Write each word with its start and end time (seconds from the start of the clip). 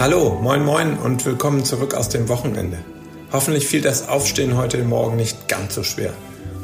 Hallo, 0.00 0.38
moin 0.40 0.64
moin 0.64 0.96
und 0.96 1.26
willkommen 1.26 1.64
zurück 1.64 1.92
aus 1.92 2.08
dem 2.08 2.28
Wochenende. 2.28 2.78
Hoffentlich 3.32 3.66
fiel 3.66 3.80
das 3.80 4.08
Aufstehen 4.08 4.56
heute 4.56 4.78
Morgen 4.84 5.16
nicht 5.16 5.48
ganz 5.48 5.74
so 5.74 5.82
schwer. 5.82 6.12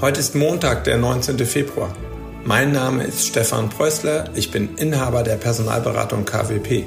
Heute 0.01 0.21
ist 0.21 0.37
Montag, 0.37 0.85
der 0.85 0.99
19. 0.99 1.38
Februar. 1.44 1.92
Mein 2.44 2.71
Name 2.71 3.03
ist 3.03 3.26
Stefan 3.26 3.71
Preußler, 3.71 4.31
ich 4.37 4.53
bin 4.53 4.76
Inhaber 4.76 5.24
der 5.24 5.35
Personalberatung 5.35 6.24
KWP. 6.24 6.85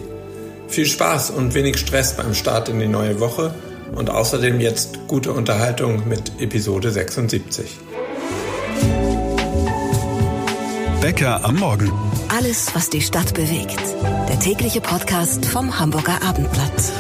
Viel 0.70 0.86
Spaß 0.86 1.32
und 1.32 1.54
wenig 1.54 1.80
Stress 1.80 2.16
beim 2.16 2.34
Start 2.34 2.70
in 2.70 2.80
die 2.80 2.88
neue 2.88 3.20
Woche 3.20 3.54
und 3.94 4.10
außerdem 4.10 4.62
jetzt 4.62 5.00
gute 5.08 5.34
Unterhaltung 5.34 6.08
mit 6.08 6.32
Episode 6.40 6.92
76. 6.92 7.78
Bäcker 11.02 11.44
am 11.44 11.58
Morgen. 11.58 11.92
Alles, 12.30 12.74
was 12.74 12.90
die 12.90 13.02
Stadt 13.02 13.34
bewegt. 13.34 13.82
Der 14.30 14.40
tägliche 14.40 14.82
Podcast 14.82 15.46
vom 15.46 15.80
Hamburger 15.80 16.22
Abendblatt. 16.22 16.92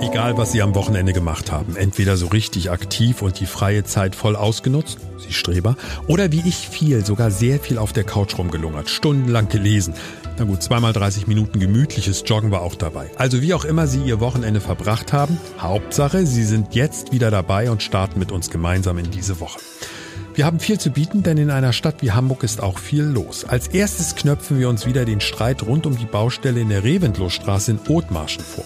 Egal, 0.00 0.36
was 0.36 0.52
Sie 0.52 0.62
am 0.62 0.74
Wochenende 0.74 1.12
gemacht 1.12 1.52
haben, 1.52 1.76
entweder 1.76 2.16
so 2.16 2.26
richtig 2.26 2.70
aktiv 2.70 3.22
und 3.22 3.38
die 3.38 3.46
freie 3.46 3.84
Zeit 3.84 4.16
voll 4.16 4.34
ausgenutzt, 4.34 4.98
Sie 5.16 5.32
Streber, 5.32 5.76
oder 6.08 6.32
wie 6.32 6.42
ich 6.44 6.68
viel, 6.68 7.04
sogar 7.04 7.30
sehr 7.30 7.60
viel 7.60 7.78
auf 7.78 7.92
der 7.92 8.04
Couch 8.04 8.36
rumgelungert, 8.36 8.88
stundenlang 8.90 9.48
gelesen. 9.48 9.94
Na 10.38 10.44
gut, 10.44 10.62
zweimal 10.62 10.92
30 10.92 11.26
Minuten 11.26 11.60
gemütliches 11.60 12.24
Joggen 12.26 12.50
war 12.50 12.62
auch 12.62 12.74
dabei. 12.74 13.10
Also 13.16 13.40
wie 13.40 13.54
auch 13.54 13.64
immer 13.64 13.86
Sie 13.86 14.02
Ihr 14.02 14.20
Wochenende 14.20 14.60
verbracht 14.60 15.12
haben, 15.12 15.38
Hauptsache, 15.60 16.26
Sie 16.26 16.44
sind 16.44 16.74
jetzt 16.74 17.12
wieder 17.12 17.30
dabei 17.30 17.70
und 17.70 17.82
starten 17.82 18.18
mit 18.18 18.32
uns 18.32 18.50
gemeinsam 18.50 18.98
in 18.98 19.10
diese 19.10 19.40
Woche. 19.40 19.60
Wir 20.38 20.46
haben 20.46 20.60
viel 20.60 20.78
zu 20.78 20.90
bieten, 20.90 21.24
denn 21.24 21.36
in 21.36 21.50
einer 21.50 21.72
Stadt 21.72 21.96
wie 22.00 22.12
Hamburg 22.12 22.44
ist 22.44 22.62
auch 22.62 22.78
viel 22.78 23.02
los. 23.02 23.44
Als 23.44 23.66
erstes 23.66 24.14
knöpfen 24.14 24.60
wir 24.60 24.68
uns 24.68 24.86
wieder 24.86 25.04
den 25.04 25.20
Streit 25.20 25.64
rund 25.64 25.84
um 25.84 25.98
die 25.98 26.04
Baustelle 26.04 26.60
in 26.60 26.68
der 26.68 26.84
Reventlostraße 26.84 27.72
in 27.72 27.80
Othmarschen 27.88 28.44
vor. 28.44 28.64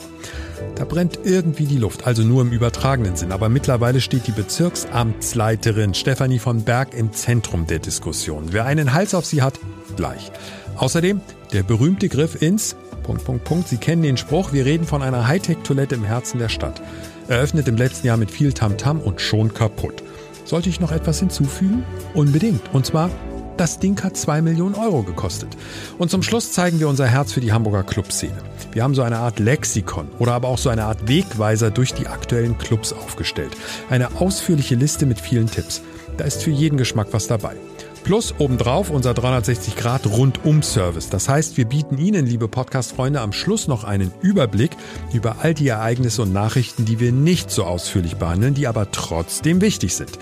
Da 0.75 0.84
brennt 0.84 1.20
irgendwie 1.25 1.65
die 1.65 1.78
Luft, 1.78 2.06
also 2.06 2.25
nur 2.25 2.43
im 2.43 2.53
übertragenen 2.53 3.17
Sinn. 3.17 3.33
Aber 3.33 3.48
mittlerweile 3.48 4.03
steht 4.03 4.27
die 4.27 4.33
Bezirksamtsleiterin 4.33 5.95
Stefanie 5.95 6.41
von 6.41 6.62
Berg 6.62 6.93
im 6.93 7.15
Zentrum 7.15 7.67
der 7.67 7.78
Diskussion. 7.78 8.48
Wer 8.50 8.67
einen 8.67 8.93
Hals 8.93 9.15
auf 9.15 9.25
sie 9.25 9.41
hat, 9.41 9.59
gleich. 9.97 10.31
Außerdem 10.77 11.23
der 11.55 11.62
berühmte 11.62 12.11
Griff 12.11 12.43
ins 12.43 12.77
Punkt, 13.03 13.25
Punkt, 13.25 13.45
Punkt. 13.45 13.69
Sie 13.69 13.78
kennen 13.78 14.03
den 14.03 14.19
Spruch, 14.19 14.53
wir 14.53 14.67
reden 14.67 14.87
von 14.87 15.00
einer 15.00 15.27
Hightech-Toilette 15.27 15.95
im 15.95 16.05
Herzen 16.05 16.39
der 16.39 16.50
Stadt. 16.50 16.83
Eröffnet 17.28 17.67
im 17.67 17.78
letzten 17.78 18.09
Jahr 18.09 18.19
mit 18.19 18.31
viel 18.31 18.53
Tamtam 18.53 18.98
-Tam 18.98 19.03
und 19.03 19.23
schon 19.23 19.55
kaputt. 19.55 20.03
Sollte 20.45 20.69
ich 20.69 20.81
noch 20.81 20.93
etwas 20.93 21.19
hinzufügen? 21.19 21.85
Unbedingt. 22.15 22.62
Und 22.73 22.87
zwar, 22.87 23.11
das 23.57 23.79
Ding 23.79 24.03
hat 24.03 24.17
2 24.17 24.43
Millionen 24.43 24.75
Euro 24.75 25.03
gekostet. 25.03 25.57
Und 25.99 26.11
zum 26.11 26.23
Schluss 26.23 26.53
zeigen 26.53 26.81
wir 26.81 26.89
unser 26.89 27.07
Herz 27.07 27.33
für 27.33 27.41
die 27.41 27.53
Hamburger 27.53 27.83
Clubszene. 27.84 28.39
Wir 28.73 28.83
haben 28.83 28.95
so 28.95 29.03
eine 29.03 29.19
Art 29.19 29.39
Lexikon 29.39 30.09
oder 30.19 30.33
aber 30.33 30.49
auch 30.49 30.59
so 30.59 30.71
eine 30.71 30.84
Art 30.84 31.07
Wegweiser 31.07 31.71
durch 31.71 31.93
die 31.93 32.07
aktuellen 32.07 32.59
Clubs 32.59 32.93
aufgestellt. 32.93 33.53
Eine 33.91 34.21
ausführliche 34.21 34.75
Liste 34.75 35.07
mit 35.07 35.21
vielen 35.21 35.51
Tipps. 35.51 35.83
Da 36.17 36.25
ist 36.25 36.43
für 36.43 36.51
jeden 36.51 36.79
Geschmack 36.79 37.09
was 37.12 37.27
dabei. 37.27 37.56
Plus 38.05 38.34
obendrauf 38.39 38.91
unser 38.91 39.12
360-Grad-Rundum-Service. 39.12 41.08
Das 41.08 41.28
heißt, 41.28 41.56
wir 41.56 41.67
bieten 41.67 41.98
Ihnen, 41.98 42.27
liebe 42.27 42.48
Podcast-Freunde, 42.48 43.20
am 43.20 43.33
Schluss 43.33 43.69
noch 43.69 43.84
einen 43.84 44.12
Überblick 44.22 44.72
über 45.12 45.36
all 45.41 45.55
die 45.55 45.69
Ereignisse 45.69 46.22
und 46.22 46.33
Nachrichten, 46.33 46.84
die 46.84 46.98
wir 46.98 47.12
nicht 47.12 47.53
so 47.53 47.62
ausführlich 47.64 48.17
behandeln, 48.17 48.55
die 48.55 48.67
aber 48.67 48.91
trotzdem 48.91 49.61
wichtig 49.61 49.94
sind. 49.94 50.19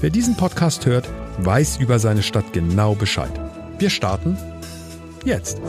Wer 0.00 0.10
diesen 0.10 0.36
Podcast 0.36 0.86
hört, 0.86 1.08
weiß 1.38 1.78
über 1.78 1.98
seine 1.98 2.22
Stadt 2.22 2.52
genau 2.52 2.94
Bescheid. 2.94 3.32
Wir 3.78 3.90
starten 3.90 4.38
jetzt. 5.24 5.60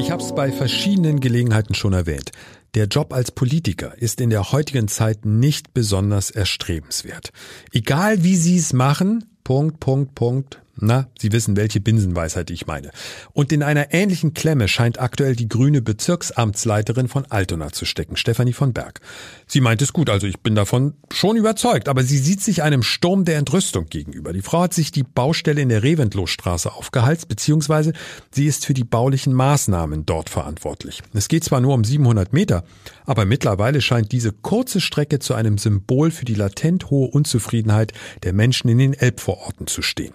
Ich 0.00 0.10
habe 0.10 0.22
es 0.22 0.34
bei 0.34 0.50
verschiedenen 0.50 1.20
Gelegenheiten 1.20 1.74
schon 1.74 1.92
erwähnt. 1.92 2.32
Der 2.76 2.88
Job 2.88 3.14
als 3.14 3.30
Politiker 3.30 3.94
ist 3.96 4.20
in 4.20 4.28
der 4.28 4.52
heutigen 4.52 4.86
Zeit 4.86 5.24
nicht 5.24 5.72
besonders 5.72 6.30
erstrebenswert. 6.30 7.32
Egal 7.72 8.22
wie 8.22 8.36
Sie 8.36 8.58
es 8.58 8.74
machen, 8.74 9.24
Punkt, 9.44 9.80
Punkt, 9.80 10.14
Punkt, 10.14 10.60
na, 10.78 11.08
Sie 11.18 11.32
wissen, 11.32 11.56
welche 11.56 11.80
Binsenweisheit 11.80 12.50
ich 12.50 12.66
meine. 12.66 12.90
Und 13.32 13.50
in 13.50 13.62
einer 13.62 13.94
ähnlichen 13.94 14.34
Klemme 14.34 14.68
scheint 14.68 15.00
aktuell 15.00 15.34
die 15.34 15.48
grüne 15.48 15.80
Bezirksamtsleiterin 15.80 17.08
von 17.08 17.24
Altona 17.30 17.72
zu 17.72 17.86
stecken, 17.86 18.16
Stefanie 18.16 18.52
von 18.52 18.74
Berg. 18.74 19.00
Sie 19.46 19.62
meint 19.62 19.80
es 19.80 19.94
gut, 19.94 20.10
also 20.10 20.26
ich 20.26 20.40
bin 20.40 20.54
davon 20.54 20.94
schon 21.10 21.36
überzeugt, 21.36 21.88
aber 21.88 22.02
sie 22.02 22.18
sieht 22.18 22.42
sich 22.42 22.62
einem 22.62 22.82
Sturm 22.82 23.24
der 23.24 23.38
Entrüstung 23.38 23.86
gegenüber. 23.86 24.34
Die 24.34 24.42
Frau 24.42 24.62
hat 24.62 24.74
sich 24.74 24.92
die 24.92 25.02
Baustelle 25.02 25.62
in 25.62 25.70
der 25.70 25.82
Reventlostraße 25.82 26.72
aufgehalst, 26.72 27.28
beziehungsweise 27.28 27.94
sie 28.30 28.46
ist 28.46 28.66
für 28.66 28.74
die 28.74 28.84
baulichen 28.84 29.32
Maßnahmen 29.32 30.04
dort 30.04 30.28
verantwortlich. 30.28 31.02
Es 31.14 31.28
geht 31.28 31.44
zwar 31.44 31.60
nur 31.62 31.72
um 31.72 31.84
700 31.84 32.34
Meter, 32.34 32.64
aber 33.06 33.24
mittlerweile 33.24 33.80
scheint 33.80 34.12
diese 34.12 34.32
kurze 34.32 34.82
Strecke 34.82 35.20
zu 35.20 35.32
einem 35.32 35.56
Symbol 35.56 36.10
für 36.10 36.26
die 36.26 36.34
latent 36.34 36.90
hohe 36.90 37.08
Unzufriedenheit 37.08 37.92
der 38.24 38.34
Menschen 38.34 38.68
in 38.68 38.78
den 38.78 38.94
Elbvororten 38.94 39.66
zu 39.66 39.80
stehen. 39.80 40.12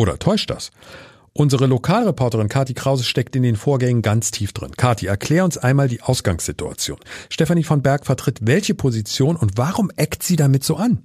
Oder 0.00 0.18
täuscht 0.18 0.48
das? 0.48 0.70
Unsere 1.34 1.66
Lokalreporterin 1.66 2.48
Kati 2.48 2.72
Krause 2.72 3.04
steckt 3.04 3.36
in 3.36 3.42
den 3.42 3.54
Vorgängen 3.54 4.00
ganz 4.00 4.30
tief 4.30 4.54
drin. 4.54 4.74
Kati, 4.74 5.06
erklär 5.06 5.44
uns 5.44 5.58
einmal 5.58 5.88
die 5.88 6.00
Ausgangssituation. 6.00 6.98
Stefanie 7.28 7.64
von 7.64 7.82
Berg 7.82 8.06
vertritt 8.06 8.38
welche 8.40 8.72
Position 8.72 9.36
und 9.36 9.58
warum 9.58 9.90
eckt 9.96 10.22
sie 10.22 10.36
damit 10.36 10.64
so 10.64 10.76
an? 10.76 11.04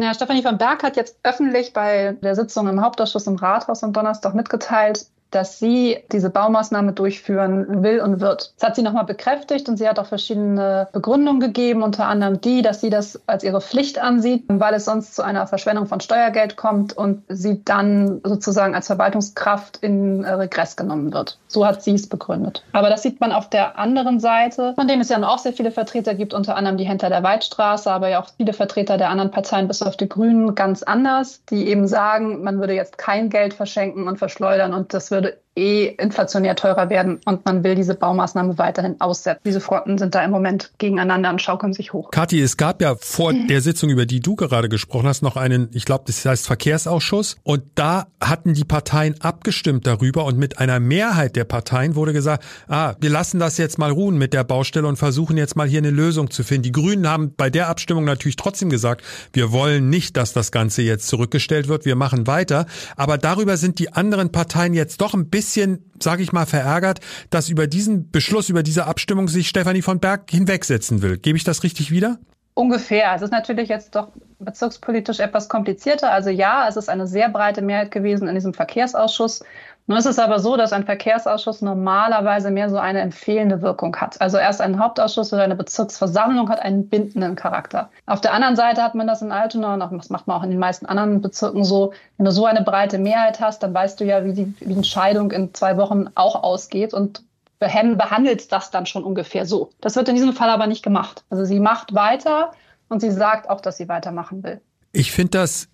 Ja, 0.00 0.14
Stefanie 0.14 0.42
von 0.42 0.56
Berg 0.56 0.84
hat 0.84 0.94
jetzt 0.94 1.16
öffentlich 1.24 1.72
bei 1.72 2.16
der 2.22 2.36
Sitzung 2.36 2.68
im 2.68 2.80
Hauptausschuss 2.80 3.26
im 3.26 3.34
Rathaus 3.34 3.82
am 3.82 3.92
Donnerstag 3.92 4.36
mitgeteilt, 4.36 5.06
dass 5.30 5.58
sie 5.58 5.98
diese 6.12 6.30
Baumaßnahme 6.30 6.92
durchführen 6.92 7.82
will 7.82 8.00
und 8.00 8.20
wird. 8.20 8.52
Das 8.58 8.68
hat 8.68 8.76
sie 8.76 8.82
nochmal 8.82 9.04
bekräftigt 9.04 9.68
und 9.68 9.76
sie 9.76 9.88
hat 9.88 9.98
auch 9.98 10.06
verschiedene 10.06 10.88
Begründungen 10.92 11.40
gegeben, 11.40 11.82
unter 11.82 12.06
anderem 12.06 12.40
die, 12.40 12.62
dass 12.62 12.80
sie 12.80 12.90
das 12.90 13.20
als 13.26 13.44
ihre 13.44 13.60
Pflicht 13.60 13.98
ansieht, 13.98 14.44
weil 14.48 14.74
es 14.74 14.86
sonst 14.86 15.14
zu 15.14 15.22
einer 15.22 15.46
Verschwendung 15.46 15.86
von 15.86 16.00
Steuergeld 16.00 16.56
kommt 16.56 16.96
und 16.96 17.22
sie 17.28 17.62
dann 17.64 18.20
sozusagen 18.24 18.74
als 18.74 18.86
Verwaltungskraft 18.86 19.78
in 19.78 20.24
Regress 20.24 20.76
genommen 20.76 21.12
wird. 21.12 21.38
So 21.48 21.66
hat 21.66 21.82
sie 21.82 21.94
es 21.94 22.08
begründet. 22.08 22.64
Aber 22.72 22.88
das 22.88 23.02
sieht 23.02 23.20
man 23.20 23.32
auf 23.32 23.50
der 23.50 23.78
anderen 23.78 24.20
Seite, 24.20 24.74
von 24.74 24.88
dem 24.88 25.00
es 25.00 25.08
ja 25.08 25.18
auch 25.22 25.38
sehr 25.38 25.52
viele 25.52 25.70
Vertreter 25.70 26.14
gibt, 26.14 26.32
unter 26.32 26.56
anderem 26.56 26.76
die 26.76 26.84
Händler 26.84 27.08
der 27.08 27.22
Weidstraße, 27.22 27.90
aber 27.90 28.08
ja 28.08 28.22
auch 28.22 28.28
viele 28.36 28.52
Vertreter 28.52 28.96
der 28.96 29.10
anderen 29.10 29.30
Parteien 29.30 29.68
bis 29.68 29.82
auf 29.82 29.96
die 29.96 30.08
Grünen 30.08 30.54
ganz 30.54 30.82
anders, 30.82 31.42
die 31.50 31.68
eben 31.68 31.86
sagen, 31.86 32.42
man 32.42 32.60
würde 32.60 32.74
jetzt 32.74 32.98
kein 32.98 33.30
Geld 33.30 33.54
verschenken 33.54 34.08
und 34.08 34.18
verschleudern 34.18 34.72
und 34.72 34.94
das 34.94 35.10
wird 35.10 35.17
würde 35.22 35.40
eh 35.58 35.86
inflationär 35.88 36.54
teurer 36.54 36.88
werden 36.88 37.20
und 37.24 37.44
man 37.44 37.64
will 37.64 37.74
diese 37.74 37.94
Baumaßnahme 37.94 38.58
weiterhin 38.58 39.00
aussetzen. 39.00 39.40
Diese 39.44 39.60
Fronten 39.60 39.98
sind 39.98 40.14
da 40.14 40.24
im 40.24 40.30
Moment 40.30 40.70
gegeneinander 40.78 41.30
und 41.30 41.42
schaukeln 41.42 41.72
sich 41.72 41.92
hoch. 41.92 42.10
Kathi, 42.10 42.40
es 42.40 42.56
gab 42.56 42.80
ja 42.80 42.94
vor 42.98 43.32
der 43.48 43.60
Sitzung, 43.60 43.90
über 43.90 44.06
die 44.06 44.20
du 44.20 44.36
gerade 44.36 44.68
gesprochen 44.68 45.08
hast, 45.08 45.22
noch 45.22 45.36
einen, 45.36 45.68
ich 45.72 45.84
glaube, 45.84 46.04
das 46.06 46.24
heißt 46.24 46.46
Verkehrsausschuss 46.46 47.36
und 47.42 47.64
da 47.74 48.06
hatten 48.20 48.54
die 48.54 48.64
Parteien 48.64 49.16
abgestimmt 49.20 49.86
darüber 49.86 50.24
und 50.24 50.38
mit 50.38 50.58
einer 50.58 50.78
Mehrheit 50.80 51.34
der 51.34 51.44
Parteien 51.44 51.96
wurde 51.96 52.12
gesagt, 52.12 52.44
ah, 52.68 52.94
wir 53.00 53.10
lassen 53.10 53.40
das 53.40 53.58
jetzt 53.58 53.78
mal 53.78 53.90
ruhen 53.90 54.16
mit 54.16 54.32
der 54.32 54.44
Baustelle 54.44 54.86
und 54.86 54.96
versuchen 54.96 55.36
jetzt 55.36 55.56
mal 55.56 55.66
hier 55.66 55.78
eine 55.78 55.90
Lösung 55.90 56.30
zu 56.30 56.44
finden. 56.44 56.62
Die 56.62 56.72
Grünen 56.72 57.08
haben 57.08 57.34
bei 57.36 57.50
der 57.50 57.68
Abstimmung 57.68 58.04
natürlich 58.04 58.36
trotzdem 58.36 58.70
gesagt, 58.70 59.02
wir 59.32 59.50
wollen 59.50 59.90
nicht, 59.90 60.16
dass 60.16 60.32
das 60.32 60.52
Ganze 60.52 60.82
jetzt 60.82 61.08
zurückgestellt 61.08 61.66
wird, 61.66 61.84
wir 61.84 61.96
machen 61.96 62.26
weiter, 62.26 62.66
aber 62.96 63.18
darüber 63.18 63.56
sind 63.56 63.80
die 63.80 63.92
anderen 63.92 64.30
Parteien 64.30 64.74
jetzt 64.74 65.00
doch 65.00 65.14
ein 65.14 65.28
bisschen 65.28 65.47
bisschen, 65.48 65.90
sage 65.98 66.22
ich 66.22 66.32
mal, 66.32 66.44
verärgert, 66.44 67.00
dass 67.30 67.48
über 67.48 67.66
diesen 67.66 68.10
Beschluss, 68.10 68.50
über 68.50 68.62
diese 68.62 68.86
Abstimmung 68.86 69.28
sich 69.28 69.48
Stefanie 69.48 69.82
von 69.82 69.98
Berg 69.98 70.30
hinwegsetzen 70.30 71.00
will. 71.00 71.16
Gebe 71.16 71.38
ich 71.38 71.44
das 71.44 71.62
richtig 71.62 71.90
wieder? 71.90 72.18
Ungefähr. 72.52 73.14
Es 73.14 73.22
ist 73.22 73.30
natürlich 73.30 73.68
jetzt 73.68 73.94
doch 73.94 74.12
bezirkspolitisch 74.40 75.20
etwas 75.20 75.48
komplizierter. 75.48 76.12
Also 76.12 76.28
ja, 76.28 76.68
es 76.68 76.76
ist 76.76 76.90
eine 76.90 77.06
sehr 77.06 77.30
breite 77.30 77.62
Mehrheit 77.62 77.90
gewesen 77.90 78.28
in 78.28 78.34
diesem 78.34 78.52
Verkehrsausschuss. 78.52 79.42
Nun 79.88 79.96
ist 79.96 80.04
es 80.04 80.18
aber 80.18 80.38
so, 80.38 80.58
dass 80.58 80.74
ein 80.74 80.84
Verkehrsausschuss 80.84 81.62
normalerweise 81.62 82.50
mehr 82.50 82.68
so 82.68 82.76
eine 82.76 83.00
empfehlende 83.00 83.62
Wirkung 83.62 83.96
hat. 83.96 84.20
Also 84.20 84.36
erst 84.36 84.60
ein 84.60 84.78
Hauptausschuss 84.78 85.32
oder 85.32 85.42
eine 85.42 85.56
Bezirksversammlung 85.56 86.50
hat 86.50 86.60
einen 86.60 86.90
bindenden 86.90 87.36
Charakter. 87.36 87.88
Auf 88.04 88.20
der 88.20 88.34
anderen 88.34 88.54
Seite 88.54 88.82
hat 88.82 88.94
man 88.94 89.06
das 89.06 89.22
in 89.22 89.32
Altona 89.32 89.72
und 89.72 89.80
das 89.96 90.10
macht 90.10 90.26
man 90.26 90.36
auch 90.36 90.42
in 90.42 90.50
den 90.50 90.58
meisten 90.58 90.84
anderen 90.84 91.22
Bezirken 91.22 91.64
so. 91.64 91.94
Wenn 92.18 92.26
du 92.26 92.32
so 92.32 92.44
eine 92.44 92.60
breite 92.60 92.98
Mehrheit 92.98 93.40
hast, 93.40 93.62
dann 93.62 93.72
weißt 93.72 93.98
du 93.98 94.04
ja, 94.04 94.26
wie 94.26 94.34
die, 94.34 94.54
Entscheidung 94.60 95.30
in 95.30 95.54
zwei 95.54 95.78
Wochen 95.78 96.08
auch 96.14 96.42
ausgeht 96.42 96.92
und 96.92 97.22
behandelt 97.58 98.52
das 98.52 98.70
dann 98.70 98.84
schon 98.84 99.04
ungefähr 99.04 99.46
so. 99.46 99.70
Das 99.80 99.96
wird 99.96 100.10
in 100.10 100.16
diesem 100.16 100.34
Fall 100.34 100.50
aber 100.50 100.66
nicht 100.66 100.82
gemacht. 100.82 101.24
Also 101.30 101.46
sie 101.46 101.60
macht 101.60 101.94
weiter 101.94 102.52
und 102.90 103.00
sie 103.00 103.10
sagt 103.10 103.48
auch, 103.48 103.62
dass 103.62 103.78
sie 103.78 103.88
weitermachen 103.88 104.44
will. 104.44 104.60
Ich 104.92 105.12
finde 105.12 105.38
das 105.38 105.68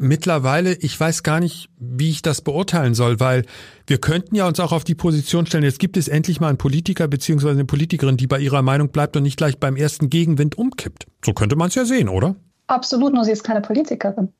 mittlerweile, 0.00 0.72
ich 0.72 0.98
weiß 0.98 1.22
gar 1.22 1.40
nicht, 1.40 1.68
wie 1.78 2.10
ich 2.10 2.22
das 2.22 2.40
beurteilen 2.40 2.94
soll, 2.94 3.20
weil 3.20 3.44
wir 3.86 3.98
könnten 3.98 4.34
ja 4.34 4.46
uns 4.46 4.58
auch 4.58 4.72
auf 4.72 4.82
die 4.82 4.94
Position 4.94 5.46
stellen, 5.46 5.62
jetzt 5.62 5.78
gibt 5.78 5.96
es 5.96 6.08
endlich 6.08 6.40
mal 6.40 6.48
einen 6.48 6.58
Politiker 6.58 7.06
beziehungsweise 7.06 7.54
eine 7.54 7.66
Politikerin, 7.66 8.16
die 8.16 8.26
bei 8.26 8.40
ihrer 8.40 8.62
Meinung 8.62 8.88
bleibt 8.88 9.16
und 9.16 9.22
nicht 9.22 9.36
gleich 9.36 9.58
beim 9.58 9.76
ersten 9.76 10.08
Gegenwind 10.08 10.56
umkippt. 10.56 11.06
So 11.24 11.34
könnte 11.34 11.54
man 11.54 11.68
es 11.68 11.74
ja 11.74 11.84
sehen, 11.84 12.08
oder? 12.08 12.34
Absolut, 12.66 13.12
nur 13.12 13.24
sie 13.24 13.32
ist 13.32 13.44
keine 13.44 13.60
Politikerin. 13.60 14.32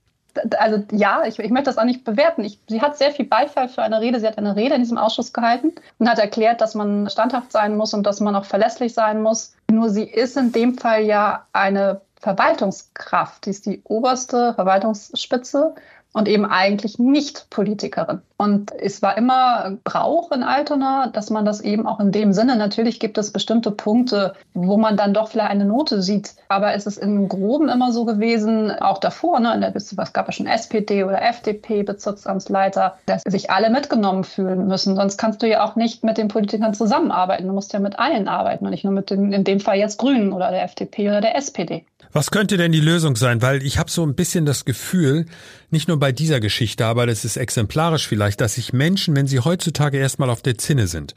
also 0.59 0.83
ja, 0.93 1.25
ich, 1.27 1.39
ich 1.39 1.51
möchte 1.51 1.67
das 1.67 1.77
auch 1.77 1.85
nicht 1.85 2.05
bewerten. 2.05 2.43
Ich, 2.43 2.59
sie 2.69 2.81
hat 2.81 2.97
sehr 2.97 3.11
viel 3.11 3.27
Beifall 3.27 3.69
für 3.69 3.83
eine 3.83 4.01
Rede. 4.01 4.19
Sie 4.19 4.27
hat 4.27 4.39
eine 4.39 4.56
Rede 4.56 4.77
in 4.77 4.81
diesem 4.81 4.97
Ausschuss 4.97 5.33
gehalten 5.33 5.73
und 5.99 6.09
hat 6.09 6.19
erklärt, 6.19 6.63
dass 6.63 6.75
man 6.75 7.11
standhaft 7.11 7.53
sein 7.53 7.77
muss 7.77 7.93
und 7.93 8.05
dass 8.05 8.21
man 8.21 8.35
auch 8.35 8.47
verlässlich 8.47 8.95
sein 8.95 9.21
muss. 9.21 9.53
Nur 9.71 9.91
sie 9.91 10.05
ist 10.05 10.39
in 10.39 10.53
dem 10.53 10.79
Fall 10.79 11.03
ja 11.03 11.47
eine 11.53 12.01
Verwaltungskraft. 12.20 13.44
Sie 13.44 13.50
ist 13.50 13.67
die 13.67 13.82
oberste 13.84 14.55
Verwaltungsspitze 14.55 15.75
und 16.12 16.29
eben 16.29 16.45
eigentlich 16.45 16.99
nicht 16.99 17.49
Politikerin. 17.51 18.21
Und 18.37 18.73
es 18.73 19.03
war 19.03 19.17
immer 19.17 19.77
Brauch 19.85 20.33
in 20.33 20.43
Altona, 20.43 21.09
dass 21.09 21.31
man 21.31 21.45
das 21.45 21.61
eben 21.61 21.87
auch 21.87 22.01
in 22.01 22.11
dem 22.11 22.33
Sinne, 22.33 22.57
natürlich 22.57 22.99
gibt 22.99 23.19
es 23.19 23.33
bestimmte 23.33 23.71
Punkte, 23.71 24.35
wo 24.55 24.77
man 24.77 24.97
dann 24.97 25.15
doch 25.15 25.29
vielleicht 25.29 25.51
eine 25.51 25.67
Note 25.67 26.03
sieht, 26.03 26.35
aber 26.49 26.75
es 26.75 26.87
ist 26.87 26.97
im 26.97 27.29
Groben 27.29 27.69
immer 27.69 27.93
so 27.93 28.05
gewesen, 28.05 28.71
auch 28.71 28.99
davor, 28.99 29.41
ne, 29.41 29.55
in 29.55 29.61
der, 29.61 29.77
es 29.77 29.95
gab 30.12 30.27
ja 30.27 30.33
schon 30.33 30.47
SPD 30.47 31.05
oder 31.05 31.23
FDP, 31.23 31.83
Bezirksamtsleiter, 31.83 32.97
dass 33.06 33.23
sich 33.23 33.51
alle 33.51 33.71
mitgenommen 33.71 34.25
fühlen 34.25 34.67
müssen. 34.67 34.97
Sonst 34.97 35.19
kannst 35.19 35.43
du 35.43 35.49
ja 35.49 35.65
auch 35.65 35.77
nicht 35.77 36.03
mit 36.03 36.19
den 36.19 36.29
Politikern 36.29 36.75
zusammenarbeiten. 36.75 37.47
Du 37.47 37.53
musst 37.53 37.73
ja 37.73 37.79
mit 37.79 37.99
allen 37.99 38.27
arbeiten 38.27 38.65
und 38.65 38.71
nicht 38.71 38.85
nur 38.85 38.93
mit 38.93 39.11
den, 39.11 39.33
in 39.33 39.45
dem 39.45 39.61
Fall 39.61 39.77
jetzt 39.77 39.99
Grünen 39.99 40.33
oder 40.33 40.51
der 40.51 40.65
FDP 40.65 41.09
oder 41.09 41.21
der 41.21 41.37
SPD. 41.37 41.85
Was 42.13 42.33
könnte 42.33 42.56
denn 42.56 42.73
die 42.73 42.81
Lösung 42.81 43.15
sein? 43.15 43.41
Weil 43.41 43.63
ich 43.63 43.79
habe 43.79 43.89
so 43.89 44.05
ein 44.05 44.15
bisschen 44.15 44.45
das 44.45 44.65
Gefühl, 44.65 45.27
nicht 45.71 45.87
nur 45.87 46.00
bei 46.00 46.11
dieser 46.11 46.41
Geschichte, 46.41 46.87
aber 46.87 47.06
das 47.06 47.25
ist 47.25 47.37
exemplarisch 47.37 48.08
vielleicht, 48.08 48.41
dass 48.41 48.55
sich 48.55 48.73
Menschen, 48.73 49.14
wenn 49.14 49.26
sie 49.26 49.38
heutzutage 49.38 49.99
erstmal 49.99 50.31
auf 50.31 50.43
der 50.43 50.58
Zinne 50.58 50.88
sind, 50.88 51.14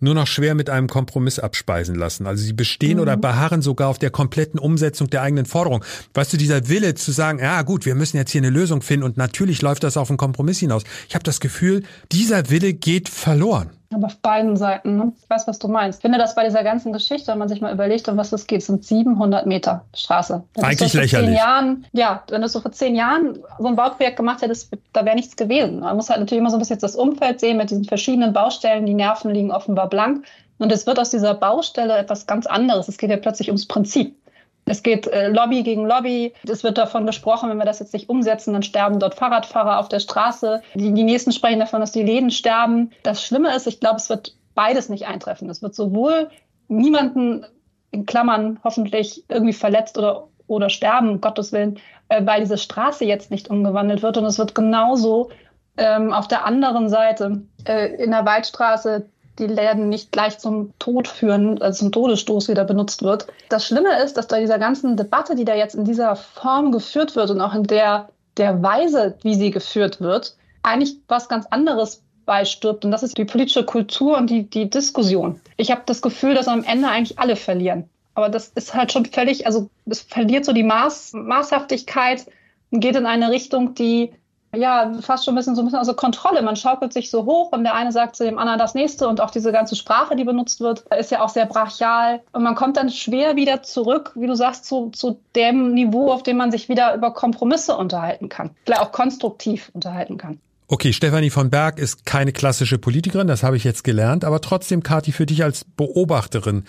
nur 0.00 0.14
noch 0.14 0.26
schwer 0.26 0.54
mit 0.54 0.68
einem 0.68 0.88
Kompromiss 0.88 1.38
abspeisen 1.38 1.94
lassen. 1.94 2.26
Also 2.26 2.44
sie 2.44 2.52
bestehen 2.52 2.96
mhm. 2.96 3.02
oder 3.02 3.16
beharren 3.16 3.62
sogar 3.62 3.88
auf 3.88 3.98
der 3.98 4.10
kompletten 4.10 4.60
Umsetzung 4.60 5.08
der 5.08 5.22
eigenen 5.22 5.46
Forderung. 5.46 5.84
Weißt 6.12 6.32
du, 6.32 6.36
dieser 6.36 6.68
Wille 6.68 6.94
zu 6.94 7.12
sagen, 7.12 7.38
ja 7.38 7.62
gut, 7.62 7.86
wir 7.86 7.94
müssen 7.94 8.16
jetzt 8.18 8.32
hier 8.32 8.42
eine 8.42 8.50
Lösung 8.50 8.82
finden 8.82 9.04
und 9.04 9.16
natürlich 9.16 9.62
läuft 9.62 9.84
das 9.84 9.96
auf 9.96 10.10
einen 10.10 10.18
Kompromiss 10.18 10.58
hinaus. 10.58 10.82
Ich 11.08 11.14
habe 11.14 11.24
das 11.24 11.40
Gefühl, 11.40 11.82
dieser 12.12 12.50
Wille 12.50 12.74
geht 12.74 13.08
verloren. 13.08 13.70
Aber 13.94 14.06
auf 14.06 14.16
beiden 14.16 14.56
Seiten. 14.56 14.96
Ne? 14.96 15.12
Ich 15.20 15.28
weiß, 15.30 15.46
was 15.46 15.58
du 15.58 15.68
meinst. 15.68 15.98
Ich 15.98 16.02
finde 16.02 16.18
das 16.18 16.34
bei 16.34 16.44
dieser 16.44 16.64
ganzen 16.64 16.92
Geschichte, 16.92 17.30
wenn 17.30 17.38
man 17.38 17.48
sich 17.48 17.60
mal 17.60 17.72
überlegt, 17.72 18.08
um 18.08 18.16
was 18.16 18.32
es 18.32 18.46
geht, 18.46 18.62
sind 18.62 18.84
700 18.84 19.46
Meter 19.46 19.84
Straße. 19.94 20.42
Wenn 20.54 20.64
Eigentlich 20.64 20.92
so 20.92 20.98
lächerlich. 20.98 21.36
Jahren, 21.36 21.86
ja, 21.92 22.22
wenn 22.28 22.42
du 22.42 22.48
so 22.48 22.60
vor 22.60 22.72
zehn 22.72 22.94
Jahren 22.94 23.38
so 23.58 23.66
ein 23.66 23.76
Bauprojekt 23.76 24.16
gemacht 24.16 24.42
hättest, 24.42 24.72
da 24.92 25.04
wäre 25.04 25.16
nichts 25.16 25.36
gewesen. 25.36 25.80
Man 25.80 25.96
muss 25.96 26.10
halt 26.10 26.20
natürlich 26.20 26.40
immer 26.40 26.50
so 26.50 26.56
ein 26.56 26.60
bisschen 26.60 26.78
das 26.78 26.96
Umfeld 26.96 27.40
sehen 27.40 27.56
mit 27.56 27.70
diesen 27.70 27.84
verschiedenen 27.84 28.32
Baustellen. 28.32 28.86
Die 28.86 28.94
Nerven 28.94 29.30
liegen 29.32 29.52
offenbar 29.52 29.88
blank. 29.88 30.24
Und 30.58 30.72
es 30.72 30.86
wird 30.86 30.98
aus 30.98 31.10
dieser 31.10 31.34
Baustelle 31.34 31.96
etwas 31.96 32.26
ganz 32.26 32.46
anderes. 32.46 32.88
Es 32.88 32.98
geht 32.98 33.10
ja 33.10 33.16
plötzlich 33.16 33.48
ums 33.48 33.66
Prinzip. 33.66 34.16
Es 34.66 34.82
geht 34.82 35.06
äh, 35.06 35.28
Lobby 35.28 35.62
gegen 35.62 35.86
Lobby. 35.86 36.32
Es 36.48 36.64
wird 36.64 36.78
davon 36.78 37.06
gesprochen, 37.06 37.50
wenn 37.50 37.58
wir 37.58 37.66
das 37.66 37.80
jetzt 37.80 37.92
nicht 37.92 38.08
umsetzen, 38.08 38.52
dann 38.54 38.62
sterben 38.62 38.98
dort 38.98 39.14
Fahrradfahrer 39.14 39.78
auf 39.78 39.88
der 39.88 40.00
Straße. 40.00 40.62
Die, 40.74 40.92
die 40.92 41.04
nächsten 41.04 41.32
sprechen 41.32 41.60
davon, 41.60 41.80
dass 41.80 41.92
die 41.92 42.02
Läden 42.02 42.30
sterben. 42.30 42.90
Das 43.02 43.22
Schlimme 43.22 43.54
ist, 43.54 43.66
ich 43.66 43.80
glaube, 43.80 43.96
es 43.96 44.08
wird 44.08 44.34
beides 44.54 44.88
nicht 44.88 45.06
eintreffen. 45.06 45.50
Es 45.50 45.62
wird 45.62 45.74
sowohl 45.74 46.30
niemanden 46.68 47.44
in 47.90 48.06
Klammern 48.06 48.58
hoffentlich 48.64 49.24
irgendwie 49.28 49.52
verletzt 49.52 49.98
oder, 49.98 50.28
oder 50.46 50.70
sterben, 50.70 51.10
um 51.10 51.20
Gottes 51.20 51.52
Willen, 51.52 51.78
äh, 52.08 52.24
weil 52.24 52.40
diese 52.40 52.58
Straße 52.58 53.04
jetzt 53.04 53.30
nicht 53.30 53.50
umgewandelt 53.50 54.02
wird. 54.02 54.16
Und 54.16 54.24
es 54.24 54.38
wird 54.38 54.54
genauso 54.54 55.30
ähm, 55.76 56.12
auf 56.12 56.26
der 56.26 56.46
anderen 56.46 56.88
Seite 56.88 57.42
äh, 57.66 57.94
in 58.02 58.12
der 58.12 58.24
Waldstraße 58.24 59.08
die 59.38 59.46
Läden 59.46 59.88
nicht 59.88 60.12
gleich 60.12 60.38
zum 60.38 60.72
Tod 60.78 61.08
führen, 61.08 61.60
also 61.60 61.80
zum 61.80 61.92
Todesstoß 61.92 62.48
wieder 62.48 62.64
benutzt 62.64 63.02
wird. 63.02 63.26
Das 63.48 63.66
Schlimme 63.66 64.02
ist, 64.02 64.16
dass 64.16 64.28
bei 64.28 64.40
dieser 64.40 64.58
ganzen 64.58 64.96
Debatte, 64.96 65.34
die 65.34 65.44
da 65.44 65.54
jetzt 65.54 65.74
in 65.74 65.84
dieser 65.84 66.16
Form 66.16 66.72
geführt 66.72 67.16
wird 67.16 67.30
und 67.30 67.40
auch 67.40 67.54
in 67.54 67.64
der, 67.64 68.08
der 68.36 68.62
Weise, 68.62 69.16
wie 69.22 69.34
sie 69.34 69.50
geführt 69.50 70.00
wird, 70.00 70.36
eigentlich 70.62 70.96
was 71.08 71.28
ganz 71.28 71.46
anderes 71.46 72.02
beistirbt. 72.26 72.84
Und 72.84 72.90
das 72.90 73.02
ist 73.02 73.18
die 73.18 73.24
politische 73.24 73.64
Kultur 73.64 74.16
und 74.16 74.30
die, 74.30 74.44
die 74.44 74.70
Diskussion. 74.70 75.40
Ich 75.56 75.70
habe 75.70 75.82
das 75.86 76.00
Gefühl, 76.00 76.34
dass 76.34 76.48
am 76.48 76.64
Ende 76.64 76.88
eigentlich 76.88 77.18
alle 77.18 77.36
verlieren. 77.36 77.88
Aber 78.14 78.28
das 78.28 78.48
ist 78.54 78.74
halt 78.74 78.92
schon 78.92 79.06
völlig, 79.06 79.46
also 79.46 79.68
es 79.86 80.00
verliert 80.00 80.44
so 80.44 80.52
die 80.52 80.62
Maß, 80.62 81.14
Maßhaftigkeit 81.14 82.26
und 82.70 82.80
geht 82.80 82.96
in 82.96 83.06
eine 83.06 83.30
Richtung, 83.30 83.74
die 83.74 84.12
ja, 84.56 84.92
fast 85.00 85.24
schon 85.24 85.34
ein 85.34 85.36
bisschen 85.36 85.54
so 85.54 85.62
ein 85.62 85.66
bisschen 85.66 85.78
also 85.78 85.94
Kontrolle. 85.94 86.42
Man 86.42 86.56
schaukelt 86.56 86.92
sich 86.92 87.10
so 87.10 87.24
hoch 87.24 87.52
und 87.52 87.64
der 87.64 87.74
eine 87.74 87.92
sagt 87.92 88.16
zu 88.16 88.24
dem 88.24 88.38
anderen 88.38 88.58
das 88.58 88.74
nächste 88.74 89.08
und 89.08 89.20
auch 89.20 89.30
diese 89.30 89.52
ganze 89.52 89.76
Sprache, 89.76 90.16
die 90.16 90.24
benutzt 90.24 90.60
wird, 90.60 90.84
ist 90.98 91.10
ja 91.10 91.22
auch 91.22 91.28
sehr 91.28 91.46
brachial. 91.46 92.20
Und 92.32 92.42
man 92.42 92.54
kommt 92.54 92.76
dann 92.76 92.90
schwer 92.90 93.36
wieder 93.36 93.62
zurück, 93.62 94.12
wie 94.14 94.26
du 94.26 94.34
sagst, 94.34 94.64
zu, 94.64 94.90
zu 94.90 95.20
dem 95.34 95.74
Niveau, 95.74 96.10
auf 96.10 96.22
dem 96.22 96.36
man 96.36 96.50
sich 96.50 96.68
wieder 96.68 96.94
über 96.94 97.12
Kompromisse 97.12 97.76
unterhalten 97.76 98.28
kann. 98.28 98.50
Vielleicht 98.64 98.82
auch 98.82 98.92
konstruktiv 98.92 99.70
unterhalten 99.74 100.18
kann. 100.18 100.40
Okay, 100.66 100.92
Stefanie 100.92 101.30
von 101.30 101.50
Berg 101.50 101.78
ist 101.78 102.06
keine 102.06 102.32
klassische 102.32 102.78
Politikerin, 102.78 103.26
das 103.26 103.42
habe 103.42 103.56
ich 103.56 103.64
jetzt 103.64 103.84
gelernt, 103.84 104.24
aber 104.24 104.40
trotzdem, 104.40 104.82
Kathi, 104.82 105.12
für 105.12 105.26
dich 105.26 105.44
als 105.44 105.64
Beobachterin, 105.64 106.64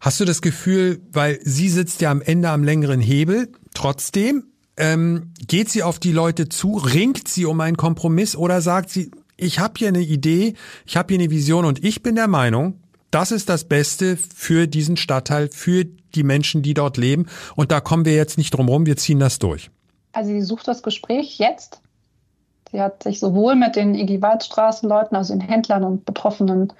hast 0.00 0.18
du 0.20 0.24
das 0.24 0.40
Gefühl, 0.40 1.00
weil 1.12 1.38
sie 1.42 1.68
sitzt 1.68 2.00
ja 2.00 2.10
am 2.10 2.22
Ende 2.22 2.48
am 2.48 2.64
längeren 2.64 3.00
Hebel, 3.00 3.52
trotzdem 3.74 4.44
ähm, 4.76 5.32
geht 5.46 5.68
sie 5.68 5.82
auf 5.82 5.98
die 5.98 6.12
Leute 6.12 6.48
zu, 6.48 6.76
ringt 6.76 7.28
sie 7.28 7.46
um 7.46 7.60
einen 7.60 7.76
Kompromiss 7.76 8.36
oder 8.36 8.60
sagt 8.60 8.90
sie, 8.90 9.10
ich 9.36 9.58
habe 9.58 9.74
hier 9.76 9.88
eine 9.88 10.00
Idee, 10.00 10.54
ich 10.86 10.96
habe 10.96 11.14
hier 11.14 11.20
eine 11.20 11.30
Vision 11.30 11.64
und 11.64 11.82
ich 11.84 12.02
bin 12.02 12.14
der 12.14 12.28
Meinung, 12.28 12.80
das 13.10 13.32
ist 13.32 13.48
das 13.48 13.64
Beste 13.64 14.16
für 14.16 14.66
diesen 14.66 14.96
Stadtteil, 14.96 15.48
für 15.50 15.84
die 15.84 16.22
Menschen, 16.22 16.62
die 16.62 16.74
dort 16.74 16.96
leben. 16.96 17.26
Und 17.56 17.72
da 17.72 17.80
kommen 17.80 18.04
wir 18.04 18.14
jetzt 18.14 18.38
nicht 18.38 18.50
drum 18.52 18.68
rum, 18.68 18.86
wir 18.86 18.96
ziehen 18.96 19.18
das 19.18 19.38
durch. 19.38 19.70
Also 20.12 20.30
sie 20.30 20.42
sucht 20.42 20.68
das 20.68 20.82
Gespräch 20.82 21.38
jetzt. 21.38 21.80
Sie 22.70 22.80
hat 22.80 23.02
sich 23.02 23.18
sowohl 23.18 23.56
mit 23.56 23.74
den 23.74 23.94
IG 23.94 24.22
Waldstraßenleuten, 24.22 25.16
also 25.16 25.34
den 25.34 25.40
Händlern 25.40 25.82
und 25.82 26.04
betroffenen 26.04 26.72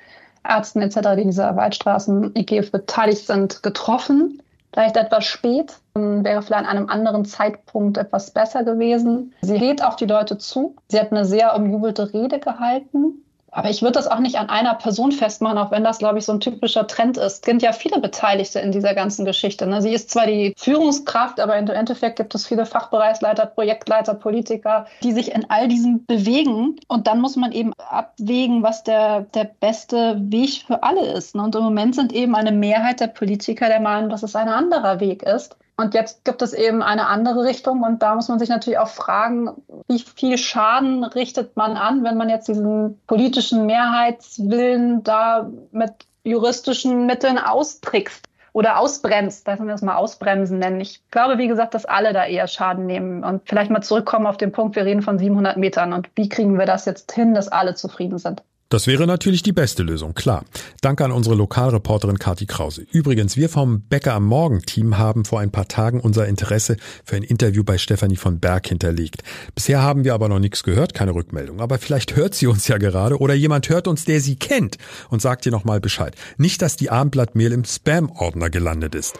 Ärzten 0.48 0.82
etc., 0.82 1.00
die 1.16 1.22
in 1.22 1.30
dieser 1.30 1.56
Waldstraßen-IG 1.56 2.60
beteiligt 2.70 3.26
sind, 3.26 3.62
getroffen 3.62 4.40
vielleicht 4.72 4.96
etwas 4.96 5.24
spät, 5.24 5.78
wäre 5.94 6.42
vielleicht 6.42 6.66
an 6.66 6.76
einem 6.76 6.88
anderen 6.88 7.24
Zeitpunkt 7.24 7.98
etwas 7.98 8.30
besser 8.30 8.64
gewesen. 8.64 9.34
Sie 9.42 9.58
geht 9.58 9.82
auf 9.84 9.96
die 9.96 10.06
Leute 10.06 10.38
zu. 10.38 10.76
Sie 10.88 10.98
hat 10.98 11.10
eine 11.12 11.24
sehr 11.24 11.56
umjubelte 11.56 12.12
Rede 12.12 12.38
gehalten. 12.38 13.24
Aber 13.52 13.70
ich 13.70 13.82
würde 13.82 13.92
das 13.92 14.06
auch 14.06 14.20
nicht 14.20 14.36
an 14.36 14.48
einer 14.48 14.74
Person 14.74 15.12
festmachen, 15.12 15.58
auch 15.58 15.70
wenn 15.70 15.84
das, 15.84 15.98
glaube 15.98 16.18
ich, 16.18 16.24
so 16.24 16.32
ein 16.32 16.40
typischer 16.40 16.86
Trend 16.86 17.16
ist. 17.16 17.40
Es 17.40 17.40
sind 17.44 17.62
ja 17.62 17.72
viele 17.72 18.00
Beteiligte 18.00 18.60
in 18.60 18.72
dieser 18.72 18.94
ganzen 18.94 19.24
Geschichte. 19.24 19.66
Ne? 19.66 19.82
Sie 19.82 19.92
ist 19.92 20.10
zwar 20.10 20.26
die 20.26 20.54
Führungskraft, 20.56 21.40
aber 21.40 21.56
im 21.56 21.68
Endeffekt 21.68 22.16
gibt 22.16 22.34
es 22.34 22.46
viele 22.46 22.66
Fachbereichsleiter, 22.66 23.46
Projektleiter, 23.46 24.14
Politiker, 24.14 24.86
die 25.02 25.12
sich 25.12 25.34
in 25.34 25.50
all 25.50 25.68
diesen 25.68 26.06
bewegen. 26.06 26.76
Und 26.88 27.06
dann 27.06 27.20
muss 27.20 27.36
man 27.36 27.52
eben 27.52 27.72
abwägen, 27.78 28.62
was 28.62 28.84
der, 28.84 29.22
der 29.34 29.44
beste 29.44 30.16
Weg 30.20 30.64
für 30.66 30.82
alle 30.82 31.12
ist. 31.12 31.34
Ne? 31.34 31.42
Und 31.42 31.54
im 31.54 31.62
Moment 31.62 31.94
sind 31.94 32.12
eben 32.12 32.34
eine 32.34 32.52
Mehrheit 32.52 33.00
der 33.00 33.08
Politiker 33.08 33.68
der 33.68 33.80
Meinung, 33.80 34.10
dass 34.10 34.22
es 34.22 34.36
ein 34.36 34.48
anderer 34.48 35.00
Weg 35.00 35.22
ist. 35.22 35.56
Und 35.80 35.94
jetzt 35.94 36.26
gibt 36.26 36.42
es 36.42 36.52
eben 36.52 36.82
eine 36.82 37.06
andere 37.06 37.44
Richtung 37.44 37.82
und 37.82 38.02
da 38.02 38.14
muss 38.14 38.28
man 38.28 38.38
sich 38.38 38.50
natürlich 38.50 38.78
auch 38.78 38.88
fragen, 38.88 39.50
wie 39.88 39.98
viel 39.98 40.36
Schaden 40.36 41.04
richtet 41.04 41.56
man 41.56 41.78
an, 41.78 42.04
wenn 42.04 42.18
man 42.18 42.28
jetzt 42.28 42.48
diesen 42.48 43.00
politischen 43.06 43.64
Mehrheitswillen 43.64 45.02
da 45.02 45.50
mit 45.72 45.92
juristischen 46.22 47.06
Mitteln 47.06 47.38
austrickst 47.38 48.26
oder 48.52 48.78
ausbremst, 48.78 49.46
lassen 49.46 49.66
wir 49.66 49.74
es 49.74 49.80
mal 49.80 49.96
ausbremsen 49.96 50.58
nennen. 50.58 50.82
Ich 50.82 51.02
glaube, 51.10 51.38
wie 51.38 51.48
gesagt, 51.48 51.72
dass 51.72 51.86
alle 51.86 52.12
da 52.12 52.26
eher 52.26 52.46
Schaden 52.46 52.84
nehmen 52.84 53.24
und 53.24 53.48
vielleicht 53.48 53.70
mal 53.70 53.80
zurückkommen 53.80 54.26
auf 54.26 54.36
den 54.36 54.52
Punkt, 54.52 54.76
wir 54.76 54.84
reden 54.84 55.00
von 55.00 55.18
700 55.18 55.56
Metern 55.56 55.94
und 55.94 56.10
wie 56.14 56.28
kriegen 56.28 56.58
wir 56.58 56.66
das 56.66 56.84
jetzt 56.84 57.10
hin, 57.12 57.32
dass 57.32 57.48
alle 57.48 57.74
zufrieden 57.74 58.18
sind. 58.18 58.42
Das 58.70 58.86
wäre 58.86 59.04
natürlich 59.04 59.42
die 59.42 59.52
beste 59.52 59.82
Lösung, 59.82 60.14
klar. 60.14 60.44
Danke 60.80 61.04
an 61.04 61.10
unsere 61.10 61.34
Lokalreporterin 61.34 62.20
Kati 62.20 62.46
Krause. 62.46 62.86
Übrigens, 62.92 63.36
wir 63.36 63.48
vom 63.48 63.80
Bäcker 63.80 64.14
am 64.14 64.24
Morgen 64.24 64.62
Team 64.62 64.96
haben 64.96 65.24
vor 65.24 65.40
ein 65.40 65.50
paar 65.50 65.66
Tagen 65.66 65.98
unser 65.98 66.28
Interesse 66.28 66.76
für 67.04 67.16
ein 67.16 67.24
Interview 67.24 67.64
bei 67.64 67.78
Stefanie 67.78 68.14
von 68.14 68.38
Berg 68.38 68.68
hinterlegt. 68.68 69.24
Bisher 69.56 69.82
haben 69.82 70.04
wir 70.04 70.14
aber 70.14 70.28
noch 70.28 70.38
nichts 70.38 70.62
gehört, 70.62 70.94
keine 70.94 71.16
Rückmeldung. 71.16 71.60
Aber 71.60 71.78
vielleicht 71.78 72.14
hört 72.14 72.36
sie 72.36 72.46
uns 72.46 72.68
ja 72.68 72.78
gerade 72.78 73.18
oder 73.18 73.34
jemand 73.34 73.68
hört 73.68 73.88
uns, 73.88 74.04
der 74.04 74.20
sie 74.20 74.36
kennt 74.36 74.78
und 75.08 75.20
sagt 75.20 75.46
ihr 75.46 75.52
nochmal 75.52 75.80
Bescheid. 75.80 76.14
Nicht, 76.36 76.62
dass 76.62 76.76
die 76.76 76.90
Abendblattmehl 76.90 77.50
im 77.50 77.64
Spam-Ordner 77.64 78.50
gelandet 78.50 78.94
ist. 78.94 79.18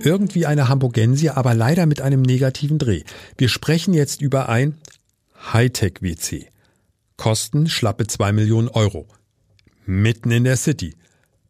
Irgendwie 0.00 0.46
eine 0.46 0.68
Hamburgensie, 0.68 1.30
aber 1.30 1.54
leider 1.54 1.86
mit 1.86 2.00
einem 2.00 2.22
negativen 2.22 2.78
Dreh. 2.78 3.02
Wir 3.36 3.48
sprechen 3.48 3.94
jetzt 3.94 4.22
über 4.22 4.48
ein 4.48 4.78
Hightech-WC. 5.52 6.49
Kosten 7.20 7.68
schlappe 7.68 8.06
zwei 8.06 8.32
Millionen 8.32 8.70
Euro. 8.70 9.06
Mitten 9.84 10.30
in 10.30 10.44
der 10.44 10.56
City. 10.56 10.96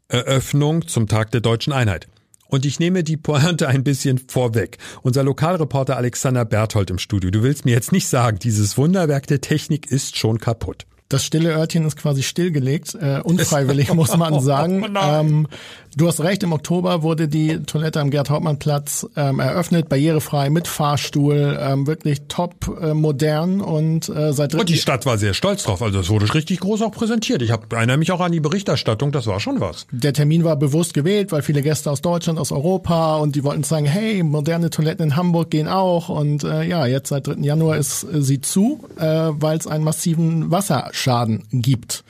Eröffnung 0.08 0.88
zum 0.88 1.06
Tag 1.06 1.30
der 1.30 1.40
deutschen 1.40 1.72
Einheit. 1.72 2.08
Und 2.48 2.66
ich 2.66 2.80
nehme 2.80 3.04
die 3.04 3.16
Pointe 3.16 3.68
ein 3.68 3.84
bisschen 3.84 4.18
vorweg. 4.18 4.78
Unser 5.02 5.22
Lokalreporter 5.22 5.96
Alexander 5.96 6.44
Berthold 6.44 6.90
im 6.90 6.98
Studio. 6.98 7.30
Du 7.30 7.44
willst 7.44 7.66
mir 7.66 7.70
jetzt 7.70 7.92
nicht 7.92 8.08
sagen, 8.08 8.40
dieses 8.40 8.76
Wunderwerk 8.78 9.28
der 9.28 9.40
Technik 9.40 9.88
ist 9.92 10.16
schon 10.16 10.40
kaputt. 10.40 10.86
Das 11.10 11.24
stille 11.24 11.50
Örtchen 11.50 11.84
ist 11.84 11.96
quasi 11.96 12.22
stillgelegt, 12.22 12.94
äh, 12.94 13.20
unfreiwillig 13.22 13.92
muss 13.94 14.16
man 14.16 14.40
sagen. 14.40 14.96
Oh 14.96 15.00
ähm, 15.02 15.48
du 15.96 16.06
hast 16.06 16.20
recht, 16.20 16.44
im 16.44 16.52
Oktober 16.52 17.02
wurde 17.02 17.26
die 17.26 17.64
Toilette 17.64 18.00
am 18.00 18.10
Gerd-Hauptmann-Platz 18.10 19.08
ähm, 19.16 19.40
eröffnet, 19.40 19.88
barrierefrei, 19.88 20.50
mit 20.50 20.68
Fahrstuhl, 20.68 21.58
ähm, 21.60 21.88
wirklich 21.88 22.22
top 22.28 22.78
äh, 22.80 22.94
modern 22.94 23.60
und 23.60 24.08
äh, 24.08 24.32
seit 24.32 24.54
Und 24.54 24.68
die 24.68 24.76
Stadt 24.76 25.04
war 25.04 25.18
sehr 25.18 25.34
stolz 25.34 25.64
drauf, 25.64 25.82
also 25.82 25.98
es 25.98 26.10
wurde 26.10 26.32
richtig 26.32 26.60
groß 26.60 26.80
auch 26.82 26.92
präsentiert. 26.92 27.42
Ich 27.42 27.50
hab, 27.50 27.72
erinnere 27.72 27.96
mich 27.96 28.12
auch 28.12 28.20
an 28.20 28.30
die 28.30 28.38
Berichterstattung, 28.38 29.10
das 29.10 29.26
war 29.26 29.40
schon 29.40 29.60
was. 29.60 29.88
Der 29.90 30.12
Termin 30.12 30.44
war 30.44 30.54
bewusst 30.54 30.94
gewählt, 30.94 31.32
weil 31.32 31.42
viele 31.42 31.62
Gäste 31.62 31.90
aus 31.90 32.02
Deutschland, 32.02 32.38
aus 32.38 32.52
Europa 32.52 33.16
und 33.16 33.34
die 33.34 33.42
wollten 33.42 33.64
sagen, 33.64 33.86
hey, 33.86 34.22
moderne 34.22 34.70
Toiletten 34.70 35.06
in 35.06 35.16
Hamburg 35.16 35.50
gehen 35.50 35.66
auch 35.66 36.08
und 36.08 36.44
äh, 36.44 36.62
ja, 36.62 36.86
jetzt 36.86 37.08
seit 37.08 37.26
3. 37.26 37.40
Januar 37.40 37.78
ist 37.78 38.04
äh, 38.04 38.22
sie 38.22 38.40
zu, 38.40 38.84
äh, 38.96 39.30
weil 39.32 39.58
es 39.58 39.66
einen 39.66 39.82
massiven 39.82 40.52
Wasser 40.52 40.88
Schaden 41.00 41.44
gibt. 41.50 42.04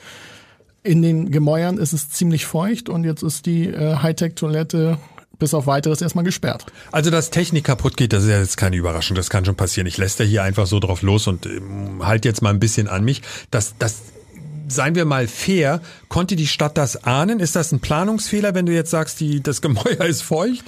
In 0.83 1.01
den 1.01 1.31
Gemäuern 1.31 1.77
ist 1.77 1.93
es 1.93 2.09
ziemlich 2.09 2.45
feucht 2.45 2.89
und 2.89 3.03
jetzt 3.03 3.23
ist 3.23 3.45
die 3.45 3.67
äh, 3.67 3.97
Hightech-Toilette 3.97 4.97
bis 5.37 5.53
auf 5.53 5.65
weiteres 5.67 6.01
erstmal 6.01 6.23
gesperrt. 6.23 6.65
Also, 6.91 7.09
dass 7.09 7.31
Technik 7.31 7.65
kaputt 7.65 7.97
geht, 7.97 8.13
das 8.13 8.23
ist 8.23 8.29
ja 8.29 8.39
jetzt 8.39 8.57
keine 8.57 8.75
Überraschung. 8.75 9.15
Das 9.15 9.29
kann 9.29 9.43
schon 9.43 9.55
passieren. 9.55 9.87
Ich 9.87 9.97
lässt 9.97 10.19
ja 10.19 10.25
hier 10.25 10.43
einfach 10.43 10.67
so 10.67 10.79
drauf 10.79 11.01
los 11.01 11.27
und 11.27 11.45
ähm, 11.47 12.05
halt 12.05 12.25
jetzt 12.25 12.41
mal 12.41 12.51
ein 12.51 12.59
bisschen 12.59 12.87
an 12.87 13.03
mich. 13.03 13.23
Das, 13.49 13.73
das, 13.79 14.01
seien 14.71 14.95
wir 14.95 15.05
mal 15.05 15.27
fair, 15.27 15.81
konnte 16.07 16.35
die 16.35 16.47
Stadt 16.47 16.77
das 16.77 17.03
ahnen? 17.03 17.39
Ist 17.39 17.55
das 17.55 17.71
ein 17.71 17.79
Planungsfehler, 17.79 18.55
wenn 18.55 18.65
du 18.65 18.73
jetzt 18.73 18.91
sagst, 18.91 19.19
die, 19.19 19.41
das 19.41 19.61
Gemäuer 19.61 20.01
ist 20.05 20.21
feucht? 20.21 20.63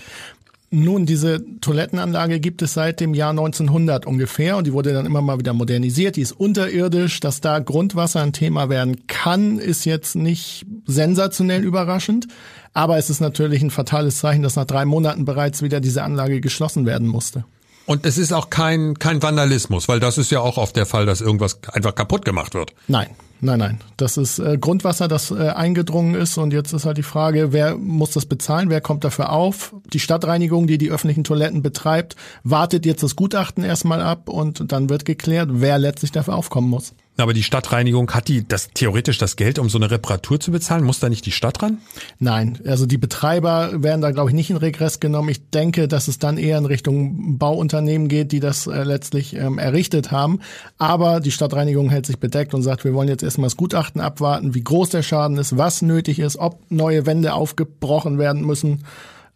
Nun, 0.76 1.06
diese 1.06 1.46
Toilettenanlage 1.62 2.40
gibt 2.40 2.64
es 2.64 2.74
seit 2.74 3.00
dem 3.00 3.14
Jahr 3.14 3.30
1900 3.30 4.08
ungefähr 4.08 4.58
und 4.58 4.66
die 4.66 4.74
wurde 4.74 4.92
dann 4.92 5.06
immer 5.06 5.22
mal 5.22 5.38
wieder 5.38 5.54
modernisiert. 5.54 6.16
Die 6.16 6.22
ist 6.22 6.32
unterirdisch. 6.32 7.20
Dass 7.20 7.42
da 7.42 7.60
Grundwasser 7.60 8.24
ein 8.24 8.34
Thema 8.34 8.70
werden 8.70 9.06
kann, 9.06 9.60
ist 9.60 9.86
jetzt 9.86 10.16
nicht 10.16 10.66
sensationell 10.88 11.64
überraschend. 11.64 12.28
Aber 12.74 12.98
es 12.98 13.12
ist 13.12 13.20
natürlich 13.20 13.62
ein 13.62 13.70
fatales 13.70 14.18
Zeichen, 14.18 14.42
dass 14.42 14.56
nach 14.56 14.66
drei 14.66 14.84
Monaten 14.86 15.26
bereits 15.26 15.62
wieder 15.62 15.80
diese 15.80 16.02
Anlage 16.02 16.42
geschlossen 16.42 16.88
werden 16.88 17.08
musste. 17.08 17.46
Und 17.86 18.06
es 18.06 18.18
ist 18.18 18.32
auch 18.32 18.50
kein, 18.50 18.98
kein 18.98 19.22
Vandalismus, 19.22 19.88
weil 19.90 20.00
das 20.00 20.18
ist 20.18 20.32
ja 20.32 20.40
auch 20.40 20.58
oft 20.58 20.76
der 20.76 20.86
Fall, 20.86 21.06
dass 21.06 21.22
irgendwas 21.22 21.60
einfach 21.72 21.96
kaputt 21.96 22.24
gemacht 22.24 22.54
wird. 22.54 22.74
Nein, 22.88 23.10
Nein, 23.44 23.60
nein. 23.60 23.80
Das 23.98 24.16
ist 24.16 24.40
äh, 24.40 24.58
Grundwasser, 24.58 25.10
das 25.10 25.30
äh, 25.30 25.50
eingedrungen 25.50 26.16
ist. 26.16 26.38
Und 26.38 26.54
jetzt 26.54 26.72
ist 26.72 26.86
halt 26.86 26.98
die 26.98 27.04
Frage, 27.04 27.52
wer 27.52 27.76
muss 27.76 28.12
das 28.12 28.26
bezahlen? 28.26 28.70
Wer 28.70 28.80
kommt 28.80 29.04
dafür 29.04 29.34
auf? 29.34 29.76
Die 29.92 30.00
Stadtreinigung, 30.00 30.66
die 30.66 30.78
die 30.78 30.90
öffentlichen 30.90 31.26
Toiletten 31.26 31.62
betreibt, 31.62 32.16
wartet 32.46 32.86
jetzt 32.86 33.04
das 33.04 33.18
Gutachten 33.18 33.66
erstmal 33.66 34.02
ab 34.02 34.30
und 34.30 34.72
dann 34.72 34.90
wird 34.90 35.04
geklärt, 35.04 35.50
wer 35.52 35.78
letztlich 35.78 36.14
dafür 36.14 36.36
aufkommen 36.36 36.70
muss. 36.70 36.94
Aber 37.16 37.34
die 37.34 37.44
Stadtreinigung 37.44 38.10
hat 38.12 38.28
die 38.28 38.48
das 38.48 38.70
theoretisch 38.74 39.20
das 39.20 39.36
Geld, 39.36 39.60
um 39.60 39.70
so 39.70 39.78
eine 39.78 39.92
Reparatur 39.92 40.40
zu 40.40 40.52
bezahlen? 40.52 40.84
Muss 40.84 41.00
da 41.00 41.10
nicht 41.10 41.26
die 41.26 41.32
Stadt 41.32 41.62
ran? 41.62 41.78
Nein, 42.18 42.60
also 42.66 42.88
die 42.88 42.98
Betreiber 42.98 43.84
werden 43.84 44.02
da 44.02 44.12
glaube 44.12 44.32
ich 44.32 44.36
nicht 44.36 44.50
in 44.50 44.58
Regress 44.58 45.00
genommen. 45.00 45.30
Ich 45.30 45.50
denke, 45.52 45.88
dass 45.88 46.08
es 46.08 46.18
dann 46.18 46.38
eher 46.38 46.58
in 46.58 46.66
Richtung 46.66 47.38
Bauunternehmen 47.38 48.08
geht, 48.08 48.32
die 48.32 48.40
das 48.40 48.66
äh, 48.66 48.84
letztlich 48.84 49.36
ähm, 49.36 49.60
errichtet 49.60 50.12
haben. 50.12 50.40
Aber 50.80 51.20
die 51.20 51.32
Stadtreinigung 51.32 51.90
hält 51.90 52.08
sich 52.08 52.20
bedeckt 52.20 52.56
und 52.56 52.64
sagt, 52.64 52.84
wir 52.84 52.96
wollen 52.96 53.10
jetzt 53.10 53.24
erstmal 53.24 53.48
das 53.48 53.58
Gutachten 53.58 54.02
abwarten, 54.02 54.56
wie 54.56 54.64
groß 54.64 54.90
der 54.90 55.04
Schaden 55.04 55.38
ist, 55.38 55.56
was 55.56 55.84
nötig 55.84 56.18
ist, 56.18 56.38
ob 56.38 56.60
neue 56.70 57.06
Wände 57.06 57.34
aufgebrochen 57.34 58.18
werden 58.18 58.44
müssen 58.44 58.84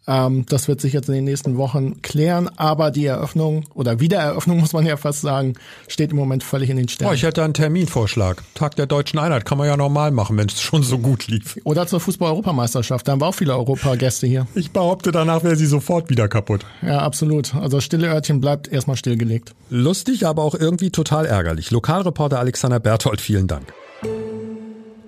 ähm, 0.08 0.46
das 0.48 0.68
wird 0.68 0.80
sich 0.80 0.94
jetzt 0.94 1.08
in 1.08 1.14
den 1.14 1.24
nächsten 1.24 1.58
Wochen 1.58 2.00
klären, 2.00 2.48
aber 2.56 2.90
die 2.90 3.04
Eröffnung 3.04 3.66
oder 3.74 4.00
Wiedereröffnung, 4.00 4.58
muss 4.58 4.72
man 4.72 4.86
ja 4.86 4.96
fast 4.96 5.20
sagen, 5.20 5.52
steht 5.86 6.10
im 6.12 6.16
Moment 6.16 6.42
völlig 6.42 6.70
in 6.70 6.78
den 6.78 6.88
Sternen. 6.88 7.12
Oh, 7.12 7.14
ich 7.14 7.22
hätte 7.22 7.44
einen 7.44 7.52
Terminvorschlag. 7.52 8.42
Tag 8.54 8.74
der 8.76 8.86
deutschen 8.86 9.18
Einheit 9.18 9.44
kann 9.44 9.58
man 9.58 9.66
ja 9.66 9.76
normal 9.76 10.10
machen, 10.10 10.38
wenn 10.38 10.48
es 10.48 10.62
schon 10.62 10.82
so 10.82 10.98
gut 10.98 11.28
lief. 11.28 11.58
Oder 11.64 11.86
zur 11.86 12.00
Fußball-Europameisterschaft, 12.00 13.06
da 13.06 13.12
haben 13.12 13.20
wir 13.20 13.26
auch 13.26 13.34
viele 13.34 13.54
Europagäste 13.54 14.26
hier. 14.26 14.46
Ich 14.54 14.70
behaupte, 14.70 15.12
danach 15.12 15.44
wäre 15.44 15.56
sie 15.56 15.66
sofort 15.66 16.08
wieder 16.08 16.26
kaputt. 16.26 16.64
Ja, 16.80 17.00
absolut. 17.00 17.54
Also 17.54 17.80
stille 17.80 18.08
Örtchen 18.08 18.40
bleibt 18.40 18.66
erstmal 18.68 18.96
stillgelegt. 18.96 19.54
Lustig, 19.68 20.26
aber 20.26 20.42
auch 20.42 20.54
irgendwie 20.54 20.90
total 20.90 21.26
ärgerlich. 21.26 21.70
Lokalreporter 21.70 22.38
Alexander 22.38 22.80
Berthold, 22.80 23.20
vielen 23.20 23.46
Dank. 23.46 23.74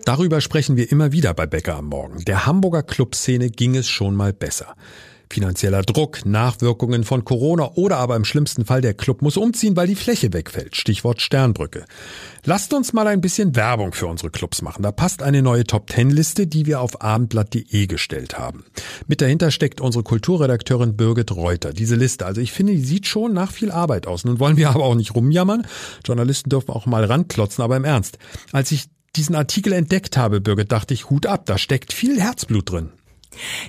Darüber 0.05 0.41
sprechen 0.41 0.77
wir 0.77 0.91
immer 0.91 1.13
wieder 1.13 1.35
bei 1.35 1.47
Bäcker 1.47 1.77
am 1.77 1.87
Morgen. 1.87 2.25
Der 2.25 2.47
Hamburger 2.47 2.83
Clubszene 2.83 3.51
ging 3.51 3.77
es 3.77 3.89
schon 3.89 4.15
mal 4.15 4.33
besser. 4.33 4.75
Finanzieller 5.33 5.83
Druck, 5.83 6.27
Nachwirkungen 6.27 7.05
von 7.05 7.25
Corona 7.25 7.71
oder 7.77 7.99
aber 7.99 8.17
im 8.17 8.25
schlimmsten 8.25 8.65
Fall 8.65 8.81
der 8.81 8.95
Club 8.95 9.23
muss 9.23 9.37
umziehen, 9.37 9.77
weil 9.77 9.87
die 9.87 9.95
Fläche 9.95 10.33
wegfällt. 10.33 10.75
Stichwort 10.75 11.23
Sternbrücke. 11.23 11.85
Lasst 12.45 12.75
uns 12.75 12.93
mal 12.93 13.07
ein 13.07 13.21
bisschen 13.21 13.55
Werbung 13.55 13.93
für 13.93 14.09
unsere 14.09 14.31
Clubs 14.31 14.61
machen. 14.61 14.83
Da 14.83 14.91
passt 14.91 15.23
eine 15.23 15.41
neue 15.41 15.63
Top-10-Liste, 15.63 16.49
die 16.49 16.67
wir 16.67 16.81
auf 16.81 17.01
abendblatt.de 17.01 17.87
gestellt 17.87 18.41
haben. 18.41 18.65
Mit 19.07 19.21
dahinter 19.21 19.53
steckt 19.53 19.81
unsere 19.81 20.03
Kulturredakteurin 20.03 20.97
Birgit 20.97 21.31
Reuter. 21.31 21.73
Diese 21.73 21.95
Liste, 21.95 22.27
also 22.27 22.41
ich 22.41 22.51
finde, 22.51 22.73
die 22.73 22.83
sieht 22.83 23.07
schon 23.07 23.33
nach 23.33 23.53
viel 23.53 23.71
Arbeit 23.71 24.09
aus. 24.09 24.25
Nun 24.25 24.41
wollen 24.41 24.57
wir 24.57 24.71
aber 24.71 24.83
auch 24.83 24.97
nicht 24.97 25.15
rumjammern. 25.15 25.65
Journalisten 26.05 26.51
dürfen 26.51 26.73
auch 26.73 26.87
mal 26.87 27.05
ranklotzen, 27.05 27.63
aber 27.63 27.77
im 27.77 27.85
Ernst. 27.85 28.19
Als 28.51 28.73
ich 28.73 28.89
diesen 29.17 29.35
Artikel 29.35 29.73
entdeckt 29.73 30.17
habe, 30.17 30.41
Birgit, 30.41 30.73
dachte 30.73 30.95
ich, 30.95 31.11
Hut 31.11 31.27
ab, 31.27 31.47
da 31.47 31.59
steckt 31.59 31.93
viel 31.93 32.21
Herzblut 32.21 32.71
drin. 32.71 32.93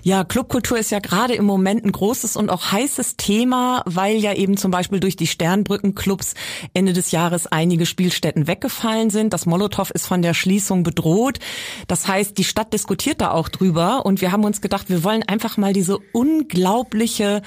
Ja, 0.02 0.24
Clubkultur 0.24 0.78
ist 0.78 0.90
ja 0.90 1.00
gerade 1.00 1.34
im 1.34 1.46
Moment 1.46 1.86
ein 1.86 1.92
großes 1.92 2.36
und 2.36 2.50
auch 2.50 2.72
heißes 2.72 3.16
Thema, 3.18 3.84
weil 3.86 4.18
ja 4.18 4.34
eben 4.34 4.58
zum 4.58 4.72
Beispiel 4.72 5.00
durch 5.00 5.16
die 5.16 5.28
Sternbrückenclubs 5.28 6.34
Ende 6.74 6.94
des 6.94 7.12
Jahres 7.12 7.48
einige 7.48 7.86
Spielstätten 7.86 8.48
weggefallen 8.48 9.10
sind. 9.10 9.34
Das 9.34 9.46
Molotow 9.46 9.90
ist 9.92 10.08
von 10.08 10.22
der 10.22 10.34
Schließung 10.34 10.84
bedroht. 10.84 11.40
Das 11.88 12.08
heißt, 12.08 12.38
die 12.38 12.44
Stadt 12.44 12.74
diskutiert 12.74 13.22
da 13.22 13.32
auch 13.32 13.50
drüber 13.50 14.06
und 14.06 14.22
wir 14.22 14.32
haben 14.32 14.44
uns 14.44 14.62
gedacht, 14.62 14.90
wir 14.90 15.04
wollen 15.04 15.24
einfach 15.24 15.58
mal 15.58 15.74
diese 15.74 16.00
unglaubliche 16.12 17.42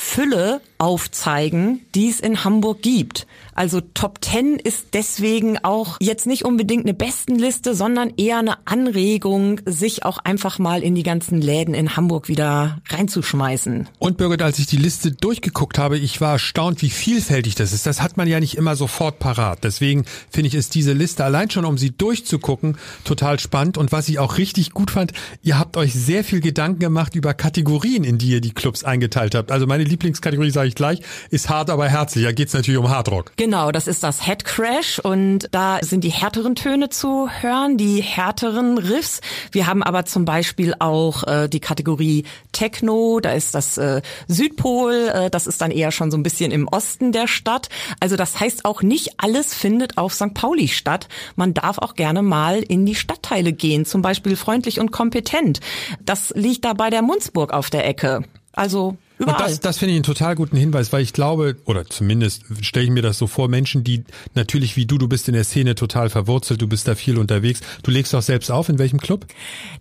Fülle 0.00 0.60
aufzeigen, 0.78 1.80
die 1.96 2.08
es 2.08 2.20
in 2.20 2.44
Hamburg 2.44 2.82
gibt. 2.82 3.26
Also 3.58 3.80
Top 3.80 4.24
10 4.24 4.60
ist 4.60 4.90
deswegen 4.92 5.58
auch 5.64 5.96
jetzt 6.00 6.28
nicht 6.28 6.44
unbedingt 6.44 6.84
eine 6.84 6.94
Bestenliste, 6.94 7.74
sondern 7.74 8.12
eher 8.16 8.38
eine 8.38 8.64
Anregung, 8.68 9.60
sich 9.66 10.04
auch 10.04 10.18
einfach 10.18 10.60
mal 10.60 10.84
in 10.84 10.94
die 10.94 11.02
ganzen 11.02 11.40
Läden 11.40 11.74
in 11.74 11.96
Hamburg 11.96 12.28
wieder 12.28 12.80
reinzuschmeißen. 12.88 13.88
Und 13.98 14.16
Birgit, 14.16 14.42
als 14.42 14.60
ich 14.60 14.66
die 14.66 14.76
Liste 14.76 15.10
durchgeguckt 15.10 15.78
habe, 15.78 15.98
ich 15.98 16.20
war 16.20 16.34
erstaunt, 16.34 16.80
wie 16.80 16.90
vielfältig 16.90 17.56
das 17.56 17.72
ist. 17.72 17.84
Das 17.84 18.00
hat 18.00 18.16
man 18.16 18.28
ja 18.28 18.38
nicht 18.38 18.56
immer 18.56 18.76
sofort 18.76 19.18
parat. 19.18 19.64
Deswegen 19.64 20.04
finde 20.30 20.46
ich, 20.46 20.54
ist 20.54 20.76
diese 20.76 20.92
Liste 20.92 21.24
allein 21.24 21.50
schon, 21.50 21.64
um 21.64 21.76
sie 21.76 21.90
durchzugucken, 21.90 22.78
total 23.02 23.40
spannend. 23.40 23.76
Und 23.76 23.90
was 23.90 24.08
ich 24.08 24.20
auch 24.20 24.38
richtig 24.38 24.70
gut 24.70 24.92
fand, 24.92 25.12
ihr 25.42 25.58
habt 25.58 25.67
euch 25.78 25.94
sehr 25.94 26.24
viel 26.24 26.40
Gedanken 26.40 26.80
gemacht 26.80 27.14
über 27.14 27.34
Kategorien, 27.34 28.04
in 28.04 28.18
die 28.18 28.28
ihr 28.28 28.40
die 28.40 28.52
Clubs 28.52 28.84
eingeteilt 28.84 29.34
habt. 29.34 29.50
Also 29.50 29.66
meine 29.66 29.84
Lieblingskategorie, 29.84 30.50
sage 30.50 30.68
ich 30.68 30.74
gleich, 30.74 31.00
ist 31.30 31.48
hart, 31.48 31.70
aber 31.70 31.88
herzlich. 31.88 32.24
Da 32.24 32.32
geht's 32.32 32.52
natürlich 32.52 32.78
um 32.78 32.90
Hardrock. 32.90 33.32
Genau. 33.36 33.72
Das 33.72 33.86
ist 33.86 34.02
das 34.02 34.24
Head 34.24 34.44
Crash 34.44 34.98
und 34.98 35.48
da 35.52 35.78
sind 35.82 36.04
die 36.04 36.10
härteren 36.10 36.54
Töne 36.54 36.90
zu 36.90 37.28
hören, 37.30 37.76
die 37.76 38.02
härteren 38.02 38.78
Riffs. 38.78 39.20
Wir 39.52 39.66
haben 39.66 39.82
aber 39.82 40.04
zum 40.04 40.24
Beispiel 40.24 40.74
auch 40.78 41.24
äh, 41.24 41.48
die 41.48 41.60
Kategorie 41.60 42.24
Techno, 42.52 43.20
da 43.20 43.32
ist 43.32 43.54
das 43.54 43.78
äh, 43.78 44.02
Südpol, 44.26 44.92
äh, 45.14 45.30
das 45.30 45.46
ist 45.46 45.60
dann 45.60 45.70
eher 45.70 45.92
schon 45.92 46.10
so 46.10 46.16
ein 46.16 46.22
bisschen 46.22 46.50
im 46.50 46.66
Osten 46.66 47.12
der 47.12 47.28
Stadt. 47.28 47.68
Also 48.00 48.16
das 48.16 48.40
heißt 48.40 48.64
auch 48.64 48.82
nicht 48.82 49.14
alles 49.18 49.54
findet 49.54 49.96
auf 49.96 50.12
St. 50.12 50.34
Pauli 50.34 50.68
statt. 50.68 51.08
Man 51.36 51.54
darf 51.54 51.78
auch 51.78 51.94
gerne 51.94 52.22
mal 52.22 52.62
in 52.62 52.84
die 52.84 52.94
Stadtteile 52.94 53.52
gehen, 53.52 53.84
zum 53.84 54.02
Beispiel 54.02 54.36
freundlich 54.36 54.80
und 54.80 54.90
kompetent. 54.90 55.60
Das 56.04 56.32
liegt 56.34 56.64
da 56.64 56.72
bei 56.72 56.90
der 56.90 57.02
Munzburg 57.02 57.52
auf 57.52 57.70
der 57.70 57.86
Ecke. 57.86 58.22
Also 58.52 58.96
Überall. 59.18 59.42
Und 59.42 59.50
das, 59.50 59.60
das 59.60 59.78
finde 59.78 59.92
ich 59.92 59.96
einen 59.96 60.04
total 60.04 60.34
guten 60.34 60.56
Hinweis, 60.56 60.92
weil 60.92 61.02
ich 61.02 61.12
glaube, 61.12 61.56
oder 61.64 61.84
zumindest 61.86 62.44
stelle 62.62 62.86
ich 62.86 62.90
mir 62.92 63.02
das 63.02 63.18
so 63.18 63.26
vor, 63.26 63.48
Menschen, 63.48 63.84
die 63.84 64.04
natürlich 64.34 64.76
wie 64.76 64.86
du, 64.86 64.98
du 64.98 65.08
bist 65.08 65.28
in 65.28 65.34
der 65.34 65.44
Szene 65.44 65.74
total 65.74 66.08
verwurzelt, 66.08 66.62
du 66.62 66.68
bist 66.68 66.86
da 66.86 66.94
viel 66.94 67.18
unterwegs. 67.18 67.60
Du 67.82 67.90
legst 67.90 68.14
auch 68.14 68.22
selbst 68.22 68.50
auf, 68.50 68.68
in 68.68 68.78
welchem 68.78 69.00
Club? 69.00 69.26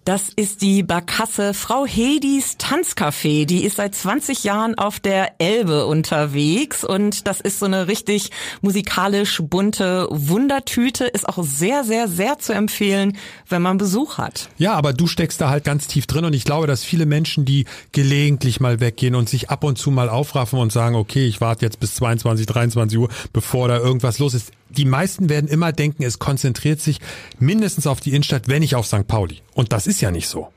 Das 0.06 0.29
ist 0.36 0.62
die 0.62 0.84
Barkasse 0.84 1.53
Frau 1.53 1.86
Hedis 1.86 2.58
Tanzcafé. 2.58 3.46
Die 3.46 3.63
ist 3.63 3.77
seit 3.77 3.94
20 3.94 4.44
Jahren 4.44 4.75
auf 4.75 5.00
der 5.00 5.39
Elbe 5.39 5.86
unterwegs 5.86 6.84
und 6.84 7.27
das 7.27 7.39
ist 7.39 7.60
so 7.60 7.65
eine 7.65 7.88
richtig 7.88 8.32
musikalisch 8.62 9.41
bunte 9.44 10.08
Wundertüte. 10.10 11.06
Ist 11.06 11.27
auch 11.27 11.44
sehr, 11.44 11.84
sehr, 11.84 12.08
sehr 12.08 12.39
zu 12.39 12.53
empfehlen, 12.53 13.17
wenn 13.48 13.62
man 13.62 13.77
Besuch 13.77 14.17
hat. 14.17 14.50
Ja, 14.58 14.74
aber 14.74 14.94
du 14.94 15.08
steckst 15.08 15.39
da 15.41 15.50
halt 15.50 15.63
ganz 15.63 15.88
tief 15.88 16.08
drin 16.08 16.25
und 16.25 16.34
ich 16.34 16.44
glaube, 16.44 16.67
dass 16.67 16.84
viele 16.84 17.06
Menschen, 17.06 17.46
die 17.46 17.65
gelegentlich 17.91 18.60
mal 18.60 18.79
weggehen 18.79 19.15
und 19.15 19.26
und 19.27 19.31
sich 19.31 19.50
ab 19.50 19.65
und 19.65 19.77
zu 19.77 19.91
mal 19.91 20.07
aufraffen 20.07 20.57
und 20.57 20.72
sagen, 20.72 20.96
okay, 20.96 21.27
ich 21.27 21.41
warte 21.41 21.65
jetzt 21.65 21.81
bis 21.81 21.96
22, 21.96 22.46
23 22.46 22.98
Uhr, 22.98 23.10
bevor 23.34 23.67
da 23.67 23.77
irgendwas 23.77 24.19
los 24.19 24.34
ist. 24.34 24.51
Die 24.69 24.86
meisten 24.86 25.27
werden 25.27 25.50
immer 25.50 25.74
denken, 25.74 26.03
es 26.03 26.17
konzentriert 26.17 26.79
sich 26.79 27.00
mindestens 27.38 27.88
auf 27.88 28.00
die 28.00 28.12
Innenstadt, 28.12 28.48
wenn 28.48 28.62
nicht 28.62 28.75
auf 28.75 28.86
St. 28.86 29.05
Pauli. 29.05 29.41
Und 29.53 29.74
das 29.74 29.86
ist 29.86 30.00
ja 30.00 30.12
nicht 30.12 30.29
so. 30.29 30.48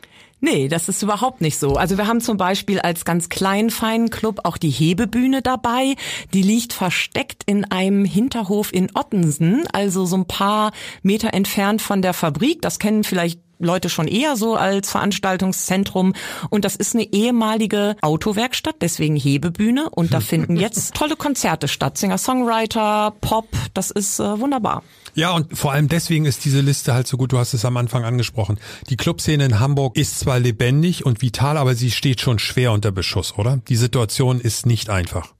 Nee, 0.42 0.68
das 0.68 0.88
ist 0.88 1.02
überhaupt 1.02 1.40
nicht 1.40 1.58
so. 1.58 1.74
Also 1.74 1.98
wir 1.98 2.06
haben 2.06 2.20
zum 2.20 2.36
Beispiel 2.36 2.78
als 2.78 3.04
ganz 3.04 3.28
kleinen 3.28 3.70
feinen 3.70 4.08
Club 4.08 4.40
auch 4.44 4.56
die 4.56 4.70
Hebebühne 4.70 5.42
dabei. 5.42 5.96
Die 6.32 6.42
liegt 6.42 6.72
versteckt 6.72 7.42
in 7.46 7.64
einem 7.64 8.04
Hinterhof 8.04 8.72
in 8.72 8.94
Ottensen, 8.94 9.64
also 9.72 10.06
so 10.06 10.16
ein 10.16 10.26
paar 10.26 10.70
Meter 11.02 11.34
entfernt 11.34 11.82
von 11.82 12.02
der 12.02 12.14
Fabrik. 12.14 12.62
Das 12.62 12.78
kennen 12.78 13.04
vielleicht 13.04 13.40
Leute 13.60 13.88
schon 13.88 14.08
eher 14.08 14.36
so 14.36 14.54
als 14.54 14.90
Veranstaltungszentrum. 14.90 16.14
Und 16.48 16.64
das 16.64 16.76
ist 16.76 16.94
eine 16.94 17.04
ehemalige 17.12 17.96
Autowerkstatt, 18.02 18.76
deswegen 18.80 19.16
Hebebühne. 19.16 19.90
Und 19.90 20.12
da 20.12 20.20
finden 20.20 20.56
jetzt 20.56 20.94
tolle 20.94 21.16
Konzerte 21.16 21.68
statt. 21.68 21.98
Singer-Songwriter, 21.98 23.14
Pop, 23.20 23.48
das 23.74 23.90
ist 23.90 24.20
äh, 24.20 24.40
wunderbar. 24.40 24.82
Ja, 25.14 25.32
und 25.32 25.56
vor 25.56 25.72
allem 25.72 25.88
deswegen 25.88 26.24
ist 26.24 26.44
diese 26.44 26.60
Liste 26.60 26.94
halt 26.94 27.06
so 27.06 27.16
gut. 27.16 27.32
Du 27.32 27.38
hast 27.38 27.54
es 27.54 27.64
am 27.64 27.76
Anfang 27.76 28.04
angesprochen. 28.04 28.58
Die 28.88 28.96
Clubszene 28.96 29.44
in 29.44 29.60
Hamburg 29.60 29.96
ist 29.96 30.18
zwar 30.20 30.38
lebendig 30.38 31.04
und 31.04 31.22
vital, 31.22 31.56
aber 31.56 31.74
sie 31.74 31.90
steht 31.90 32.20
schon 32.20 32.38
schwer 32.38 32.72
unter 32.72 32.92
Beschuss, 32.92 33.36
oder? 33.36 33.60
Die 33.68 33.76
Situation 33.76 34.40
ist 34.40 34.66
nicht 34.66 34.88
einfach. 34.90 35.34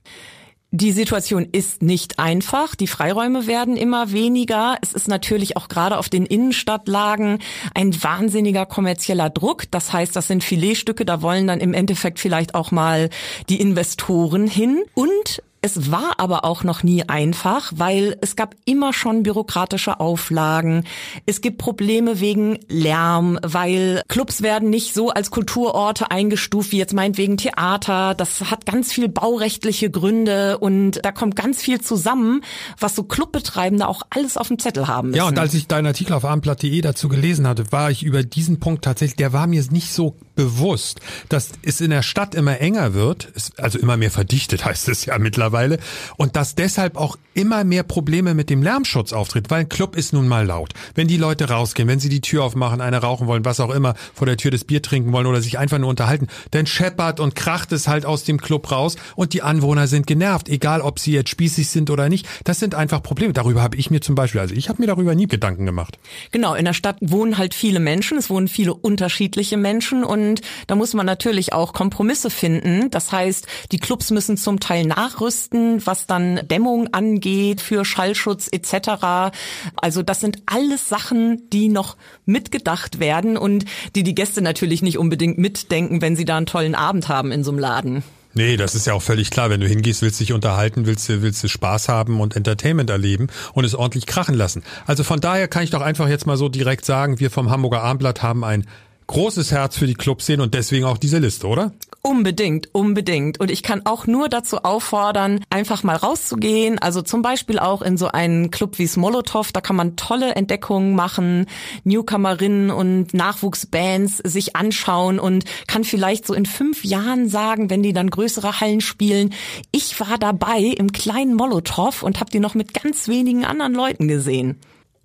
Die 0.73 0.93
Situation 0.93 1.49
ist 1.51 1.81
nicht 1.81 2.17
einfach. 2.17 2.75
Die 2.75 2.87
Freiräume 2.87 3.45
werden 3.45 3.75
immer 3.75 4.13
weniger. 4.13 4.77
Es 4.81 4.93
ist 4.93 5.09
natürlich 5.09 5.57
auch 5.57 5.67
gerade 5.67 5.97
auf 5.97 6.07
den 6.07 6.25
Innenstadtlagen 6.25 7.39
ein 7.75 8.03
wahnsinniger 8.03 8.65
kommerzieller 8.65 9.29
Druck. 9.29 9.65
Das 9.69 9.91
heißt, 9.91 10.15
das 10.15 10.27
sind 10.27 10.45
Filetstücke. 10.45 11.03
Da 11.03 11.21
wollen 11.21 11.47
dann 11.47 11.59
im 11.59 11.73
Endeffekt 11.73 12.19
vielleicht 12.19 12.55
auch 12.55 12.71
mal 12.71 13.09
die 13.49 13.59
Investoren 13.59 14.47
hin. 14.47 14.81
Und 14.93 15.43
es 15.63 15.91
war 15.91 16.13
aber 16.17 16.43
auch 16.43 16.63
noch 16.63 16.81
nie 16.81 17.07
einfach, 17.07 17.71
weil 17.75 18.17
es 18.21 18.35
gab 18.35 18.55
immer 18.65 18.93
schon 18.93 19.21
bürokratische 19.21 19.99
Auflagen. 19.99 20.85
Es 21.27 21.41
gibt 21.41 21.59
Probleme 21.59 22.19
wegen 22.19 22.57
Lärm, 22.67 23.37
weil 23.43 24.01
Clubs 24.07 24.41
werden 24.41 24.71
nicht 24.71 24.95
so 24.95 25.11
als 25.11 25.29
Kulturorte 25.29 26.09
eingestuft 26.09 26.71
wie 26.71 26.77
jetzt 26.77 26.93
meinetwegen 26.93 27.37
Theater. 27.37 28.15
Das 28.15 28.49
hat 28.49 28.65
ganz 28.65 28.91
viel 28.91 29.07
baurechtliche 29.07 29.91
Gründe 29.91 30.57
und 30.57 31.05
da 31.05 31.11
kommt 31.11 31.35
ganz 31.35 31.61
viel 31.61 31.79
zusammen, 31.79 32.41
was 32.79 32.95
so 32.95 33.03
Clubbetreibende 33.03 33.87
auch 33.87 34.01
alles 34.09 34.37
auf 34.37 34.47
dem 34.47 34.57
Zettel 34.57 34.87
haben 34.87 35.09
müssen. 35.09 35.17
Ja, 35.19 35.27
und 35.27 35.37
als 35.37 35.53
ich 35.53 35.67
deinen 35.67 35.85
Artikel 35.85 36.13
auf 36.13 36.25
abendblatt.de 36.25 36.81
dazu 36.81 37.07
gelesen 37.07 37.47
hatte, 37.47 37.71
war 37.71 37.91
ich 37.91 38.01
über 38.01 38.23
diesen 38.23 38.59
Punkt 38.59 38.83
tatsächlich, 38.83 39.17
der 39.17 39.31
war 39.31 39.45
mir 39.45 39.63
nicht 39.69 39.93
so 39.93 40.15
bewusst, 40.41 41.01
dass 41.29 41.49
es 41.61 41.81
in 41.81 41.91
der 41.91 42.01
Stadt 42.01 42.33
immer 42.33 42.59
enger 42.59 42.95
wird, 42.95 43.31
also 43.57 43.77
immer 43.77 43.95
mehr 43.95 44.09
verdichtet 44.09 44.65
heißt 44.71 44.89
es 44.89 45.05
ja 45.05 45.17
mittlerweile 45.19 45.77
und 46.17 46.35
dass 46.35 46.55
deshalb 46.55 46.97
auch 46.97 47.17
immer 47.33 47.63
mehr 47.63 47.83
Probleme 47.83 48.33
mit 48.33 48.49
dem 48.49 48.63
Lärmschutz 48.63 49.13
auftritt, 49.13 49.49
weil 49.49 49.61
ein 49.61 49.69
Club 49.69 49.95
ist 49.95 50.13
nun 50.13 50.27
mal 50.27 50.45
laut. 50.45 50.73
Wenn 50.95 51.07
die 51.07 51.17
Leute 51.17 51.49
rausgehen, 51.49 51.87
wenn 51.87 51.99
sie 51.99 52.09
die 52.09 52.21
Tür 52.21 52.43
aufmachen, 52.43 52.81
eine 52.81 52.97
rauchen 52.97 53.27
wollen, 53.27 53.45
was 53.45 53.59
auch 53.59 53.69
immer, 53.69 53.93
vor 54.13 54.25
der 54.25 54.37
Tür 54.37 54.51
das 54.51 54.63
Bier 54.63 54.81
trinken 54.81 55.13
wollen 55.13 55.27
oder 55.27 55.41
sich 55.41 55.57
einfach 55.57 55.77
nur 55.77 55.89
unterhalten, 55.89 56.27
dann 56.51 56.65
scheppert 56.65 57.19
und 57.19 57.35
kracht 57.35 57.71
es 57.71 57.87
halt 57.87 58.05
aus 58.05 58.23
dem 58.23 58.41
Club 58.41 58.71
raus 58.71 58.95
und 59.15 59.33
die 59.33 59.43
Anwohner 59.43 59.87
sind 59.87 60.07
genervt, 60.07 60.49
egal 60.49 60.81
ob 60.81 60.99
sie 60.99 61.13
jetzt 61.13 61.29
spießig 61.29 61.69
sind 61.69 61.89
oder 61.89 62.09
nicht. 62.09 62.27
Das 62.43 62.59
sind 62.59 62.75
einfach 62.75 63.01
Probleme. 63.03 63.33
Darüber 63.33 63.61
habe 63.61 63.77
ich 63.77 63.91
mir 63.91 64.01
zum 64.01 64.15
Beispiel, 64.15 64.41
also 64.41 64.55
ich 64.55 64.69
habe 64.69 64.81
mir 64.81 64.87
darüber 64.87 65.15
nie 65.15 65.27
Gedanken 65.27 65.65
gemacht. 65.65 65.99
Genau, 66.31 66.55
in 66.55 66.65
der 66.65 66.73
Stadt 66.73 66.97
wohnen 67.01 67.37
halt 67.37 67.53
viele 67.53 67.79
Menschen, 67.79 68.17
es 68.17 68.29
wohnen 68.29 68.47
viele 68.47 68.73
unterschiedliche 68.73 69.57
Menschen 69.57 70.03
und 70.03 70.30
da 70.67 70.75
muss 70.75 70.93
man 70.93 71.05
natürlich 71.05 71.51
auch 71.51 71.73
Kompromisse 71.73 72.29
finden. 72.29 72.89
Das 72.91 73.11
heißt, 73.11 73.47
die 73.71 73.79
Clubs 73.79 74.11
müssen 74.11 74.37
zum 74.37 74.59
Teil 74.61 74.85
nachrüsten 74.85 75.81
was 75.85 76.07
dann 76.07 76.47
Dämmung 76.47 76.93
angeht, 76.93 77.61
für 77.61 77.85
Schallschutz 77.85 78.47
etc. 78.51 79.33
Also 79.75 80.01
das 80.01 80.19
sind 80.19 80.39
alles 80.45 80.89
Sachen, 80.89 81.49
die 81.51 81.69
noch 81.69 81.97
mitgedacht 82.25 82.99
werden 82.99 83.37
und 83.37 83.65
die 83.95 84.03
die 84.03 84.15
Gäste 84.15 84.41
natürlich 84.41 84.81
nicht 84.81 84.97
unbedingt 84.97 85.37
mitdenken, 85.37 86.01
wenn 86.01 86.15
sie 86.15 86.25
da 86.25 86.37
einen 86.37 86.45
tollen 86.45 86.75
Abend 86.75 87.07
haben 87.07 87.31
in 87.31 87.43
so 87.43 87.51
einem 87.51 87.59
Laden. 87.59 88.03
Nee, 88.33 88.55
das 88.55 88.75
ist 88.75 88.87
ja 88.87 88.93
auch 88.93 89.01
völlig 89.01 89.29
klar. 89.29 89.49
Wenn 89.49 89.59
du 89.59 89.67
hingehst, 89.67 90.01
willst 90.01 90.21
dich 90.21 90.31
unterhalten, 90.31 90.85
willst 90.85 91.09
du, 91.09 91.21
willst 91.21 91.43
du 91.43 91.49
Spaß 91.49 91.89
haben 91.89 92.21
und 92.21 92.37
Entertainment 92.37 92.89
erleben 92.89 93.27
und 93.53 93.65
es 93.65 93.75
ordentlich 93.75 94.05
krachen 94.05 94.35
lassen. 94.35 94.63
Also 94.85 95.03
von 95.03 95.19
daher 95.19 95.49
kann 95.49 95.63
ich 95.63 95.69
doch 95.69 95.81
einfach 95.81 96.07
jetzt 96.07 96.25
mal 96.25 96.37
so 96.37 96.47
direkt 96.47 96.85
sagen, 96.85 97.19
wir 97.19 97.29
vom 97.29 97.49
Hamburger 97.49 97.83
Armblatt 97.83 98.23
haben 98.23 98.45
ein 98.45 98.65
großes 99.07 99.51
Herz 99.51 99.77
für 99.77 99.87
die 99.87 99.93
Clubszene 99.93 100.41
und 100.43 100.53
deswegen 100.53 100.85
auch 100.85 100.97
diese 100.97 101.19
Liste, 101.19 101.47
oder? 101.47 101.73
Unbedingt, 102.03 102.73
unbedingt. 102.73 103.39
Und 103.39 103.51
ich 103.51 103.61
kann 103.61 103.85
auch 103.85 104.07
nur 104.07 104.27
dazu 104.27 104.57
auffordern, 104.63 105.43
einfach 105.51 105.83
mal 105.83 105.95
rauszugehen. 105.95 106.79
Also 106.79 107.03
zum 107.03 107.21
Beispiel 107.21 107.59
auch 107.59 107.83
in 107.83 107.95
so 107.95 108.07
einen 108.07 108.49
Club 108.49 108.79
wie 108.79 108.87
Smolotov. 108.87 109.51
Da 109.51 109.61
kann 109.61 109.75
man 109.75 109.97
tolle 109.97 110.33
Entdeckungen 110.33 110.95
machen, 110.95 111.45
Newcomerinnen 111.83 112.71
und 112.71 113.13
Nachwuchsbands 113.13 114.17
sich 114.17 114.55
anschauen 114.55 115.19
und 115.19 115.43
kann 115.67 115.83
vielleicht 115.83 116.25
so 116.25 116.33
in 116.33 116.47
fünf 116.47 116.83
Jahren 116.83 117.29
sagen, 117.29 117.69
wenn 117.69 117.83
die 117.83 117.93
dann 117.93 118.09
größere 118.09 118.59
Hallen 118.61 118.81
spielen, 118.81 119.31
ich 119.71 119.99
war 119.99 120.17
dabei 120.17 120.61
im 120.61 120.91
kleinen 120.91 121.35
Molotow 121.35 122.01
und 122.01 122.19
habe 122.19 122.31
die 122.31 122.39
noch 122.39 122.55
mit 122.55 122.73
ganz 122.73 123.07
wenigen 123.09 123.45
anderen 123.45 123.73
Leuten 123.73 124.07
gesehen. 124.07 124.59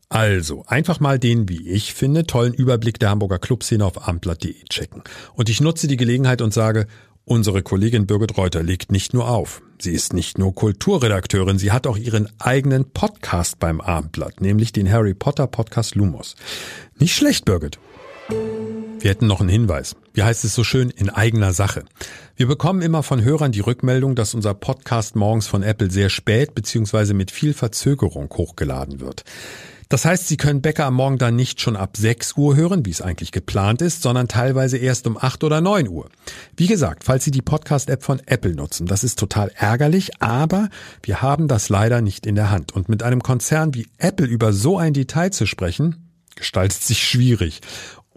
Also, 0.09 0.64
einfach 0.69 1.01
mal 1.01 1.19
den, 1.19 1.49
wie 1.49 1.69
ich 1.69 1.92
finde, 1.92 2.27
tollen 2.27 2.55
Überblick 2.55 3.01
der 3.01 3.11
Hamburger 3.11 3.40
Clubszene 3.40 3.85
auf 3.85 4.07
amplat.de 4.07 4.55
checken. 4.69 5.03
Und 5.35 5.49
ich 5.49 5.61
nutze 5.61 5.88
die 5.88 5.97
Gelegenheit 5.97 6.42
und 6.42 6.55
sage, 6.55 6.87
unsere 7.25 7.62
Kollegin 7.62 8.07
Birgit 8.07 8.37
Reuter 8.37 8.62
legt 8.62 8.92
nicht 8.92 9.14
nur 9.14 9.29
auf. 9.29 9.62
Sie 9.81 9.92
ist 9.92 10.12
nicht 10.12 10.38
nur 10.38 10.55
Kulturredakteurin, 10.55 11.59
sie 11.59 11.73
hat 11.73 11.88
auch 11.88 11.97
ihren 11.97 12.29
eigenen 12.38 12.88
Podcast 12.92 13.59
beim 13.59 13.81
Abendblatt, 13.81 14.40
nämlich 14.40 14.73
den 14.73 14.90
Harry 14.90 15.12
Potter 15.12 15.49
Podcast 15.49 15.97
Lumos. 15.97 16.37
Nicht 16.99 17.16
schlecht, 17.16 17.45
Birgit. 17.45 17.81
Wir 19.01 19.11
hätten 19.11 19.27
noch 19.27 19.40
einen 19.40 19.49
Hinweis. 19.49 19.97
Wie 20.14 20.23
heißt 20.23 20.45
es 20.45 20.55
so 20.55 20.64
schön? 20.64 20.90
In 20.90 21.11
eigener 21.11 21.53
Sache. 21.53 21.85
Wir 22.37 22.47
bekommen 22.47 22.81
immer 22.81 23.03
von 23.03 23.23
Hörern 23.23 23.53
die 23.53 23.61
Rückmeldung, 23.61 24.14
dass 24.14 24.35
unser 24.35 24.55
Podcast 24.55 25.16
morgens 25.16 25.47
von 25.49 25.62
Apple 25.62 25.90
sehr 25.90 26.11
spät 26.11 26.55
bzw. 26.55 27.12
mit 27.12 27.31
viel 27.31 27.55
Verzögerung 27.55 28.31
hochgeladen 28.33 29.01
wird. 29.01 29.25
Das 29.88 30.05
heißt, 30.05 30.27
Sie 30.27 30.37
können 30.37 30.62
Bäcker 30.62 30.87
am 30.87 30.94
Morgen 30.94 31.18
dann 31.18 31.37
nicht 31.37 31.61
schon 31.61 31.77
ab 31.77 31.96
6 31.96 32.37
Uhr 32.37 32.57
hören, 32.57 32.85
wie 32.85 32.90
es 32.90 33.01
eigentlich 33.01 33.31
geplant 33.31 33.83
ist, 33.83 34.03
sondern 34.03 34.27
teilweise 34.27 34.79
erst 34.79 35.07
um 35.07 35.16
8 35.16 35.44
oder 35.44 35.61
9 35.61 35.88
Uhr. 35.88 36.09
Wie 36.57 36.66
gesagt, 36.66 37.05
falls 37.05 37.25
Sie 37.25 37.31
die 37.31 37.42
Podcast-App 37.42 38.03
von 38.03 38.20
Apple 38.27 38.55
nutzen, 38.55 38.87
das 38.87 39.05
ist 39.05 39.18
total 39.18 39.53
ärgerlich, 39.55 40.20
aber 40.20 40.70
wir 41.03 41.22
haben 41.22 41.46
das 41.46 41.68
leider 41.68 42.01
nicht 42.01 42.27
in 42.27 42.35
der 42.35 42.51
Hand. 42.51 42.72
Und 42.72 42.88
mit 42.88 43.05
einem 43.05 43.22
Konzern 43.22 43.75
wie 43.75 43.87
Apple 43.99 44.27
über 44.27 44.53
so 44.53 44.77
ein 44.77 44.92
Detail 44.92 45.31
zu 45.31 45.46
sprechen, 45.46 46.11
gestaltet 46.35 46.83
sich 46.83 47.03
schwierig. 47.03 47.61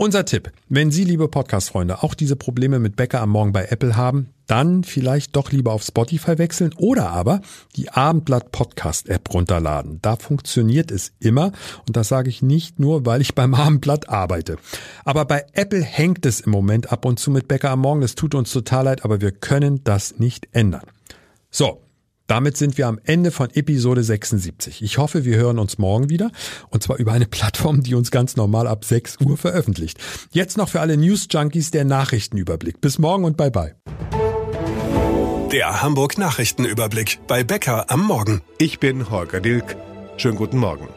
Unser 0.01 0.23
Tipp, 0.23 0.53
wenn 0.69 0.91
Sie, 0.91 1.03
liebe 1.03 1.27
Podcast-Freunde, 1.27 2.03
auch 2.03 2.13
diese 2.13 2.37
Probleme 2.37 2.79
mit 2.79 2.95
Bäcker 2.95 3.19
am 3.19 3.31
Morgen 3.31 3.51
bei 3.51 3.65
Apple 3.65 3.97
haben, 3.97 4.29
dann 4.47 4.85
vielleicht 4.85 5.35
doch 5.35 5.51
lieber 5.51 5.73
auf 5.73 5.83
Spotify 5.83 6.37
wechseln 6.37 6.73
oder 6.77 7.09
aber 7.09 7.41
die 7.75 7.89
Abendblatt 7.89 8.53
Podcast 8.53 9.09
App 9.09 9.33
runterladen. 9.33 9.99
Da 10.01 10.15
funktioniert 10.15 10.89
es 10.89 11.11
immer 11.19 11.51
und 11.85 11.97
das 11.97 12.07
sage 12.07 12.29
ich 12.29 12.41
nicht 12.41 12.79
nur, 12.79 13.05
weil 13.05 13.19
ich 13.19 13.35
beim 13.35 13.53
Abendblatt 13.53 14.07
arbeite. 14.07 14.55
Aber 15.03 15.25
bei 15.25 15.45
Apple 15.51 15.81
hängt 15.81 16.25
es 16.25 16.39
im 16.39 16.51
Moment 16.51 16.93
ab 16.93 17.03
und 17.03 17.19
zu 17.19 17.29
mit 17.29 17.49
Bäcker 17.49 17.71
am 17.71 17.81
Morgen. 17.81 17.99
Das 17.99 18.15
tut 18.15 18.35
uns 18.35 18.53
total 18.53 18.85
leid, 18.85 19.03
aber 19.03 19.19
wir 19.19 19.33
können 19.33 19.83
das 19.83 20.17
nicht 20.17 20.47
ändern. 20.53 20.85
So, 21.51 21.81
damit 22.29 22.55
sind 22.57 22.77
wir 22.77 22.87
am 22.87 22.99
Ende 23.03 23.31
von 23.31 23.49
Episode 23.53 24.03
76. 24.03 24.81
Ich 24.81 24.97
hoffe, 24.97 25.25
wir 25.25 25.37
hören 25.37 25.59
uns 25.59 25.77
morgen 25.77 26.09
wieder 26.09 26.31
und 26.69 26.83
zwar 26.83 26.97
über 26.97 27.11
eine 27.11 27.25
Plattform, 27.25 27.81
die 27.81 27.95
uns 27.95 28.11
ganz 28.11 28.35
normal 28.35 28.67
ab 28.67 28.85
6 28.85 29.17
Uhr 29.21 29.37
veröffentlicht. 29.37 29.99
Jetzt 30.31 30.57
noch 30.57 30.69
für 30.69 30.79
alle 30.79 30.95
News 30.95 31.27
Junkies 31.29 31.71
der 31.71 31.85
Nachrichtenüberblick. 31.85 32.81
Bis 32.81 32.99
morgen 32.99 33.25
und 33.25 33.35
bye 33.35 33.51
bye. 33.51 33.75
Der 35.51 35.81
Hamburg 35.81 36.19
Nachrichtenüberblick 36.19 37.19
bei 37.27 37.43
Bäcker 37.43 37.89
am 37.89 38.05
Morgen. 38.05 38.41
Ich 38.59 38.79
bin 38.79 39.09
Holger 39.09 39.41
Dilk. 39.41 39.75
Schönen 40.17 40.37
guten 40.37 40.57
Morgen. 40.57 40.87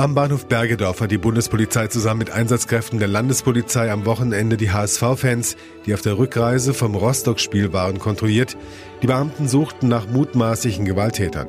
Am 0.00 0.14
Bahnhof 0.14 0.46
Bergedorf 0.46 1.00
hat 1.00 1.10
die 1.10 1.18
Bundespolizei 1.18 1.88
zusammen 1.88 2.20
mit 2.20 2.30
Einsatzkräften 2.30 3.00
der 3.00 3.08
Landespolizei 3.08 3.90
am 3.90 4.06
Wochenende 4.06 4.56
die 4.56 4.70
HSV-Fans, 4.70 5.56
die 5.86 5.92
auf 5.92 6.02
der 6.02 6.18
Rückreise 6.18 6.72
vom 6.72 6.94
Rostock-Spiel 6.94 7.72
waren, 7.72 7.98
kontrolliert. 7.98 8.56
Die 9.02 9.08
Beamten 9.08 9.48
suchten 9.48 9.88
nach 9.88 10.06
mutmaßlichen 10.06 10.84
Gewalttätern. 10.84 11.48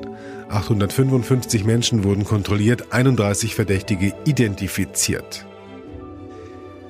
855 0.49 1.63
Menschen 1.63 2.03
wurden 2.03 2.23
kontrolliert, 2.23 2.91
31 2.91 3.53
Verdächtige 3.53 4.15
identifiziert. 4.25 5.45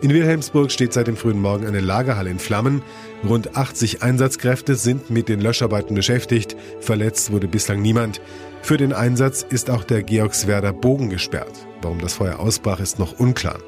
In 0.01 0.13
Wilhelmsburg 0.13 0.71
steht 0.71 0.93
seit 0.93 1.07
dem 1.07 1.17
frühen 1.17 1.41
Morgen 1.41 1.67
eine 1.67 1.81
Lagerhalle 1.81 2.29
in 2.29 2.39
Flammen. 2.39 2.83
Rund 3.27 3.57
80 3.57 4.01
Einsatzkräfte 4.01 4.75
sind 4.75 5.09
mit 5.09 5.27
den 5.27 5.41
Löscharbeiten 5.41 5.93
beschäftigt. 5.93 6.55
Verletzt 6.79 7.33
wurde 7.33 7.49
bislang 7.49 7.81
niemand. 7.81 8.21
Für 8.61 8.77
den 8.77 8.93
Einsatz 8.93 9.45
ist 9.49 9.69
auch 9.69 9.83
der 9.83 10.03
Georgswerder 10.03 10.73
Bogen 10.73 11.09
gesperrt. 11.09 11.67
Warum 11.81 11.99
das 11.99 12.13
Feuer 12.13 12.39
ausbrach, 12.39 12.79
ist 12.79 12.99
noch 12.99 13.19
unklar. 13.19 13.59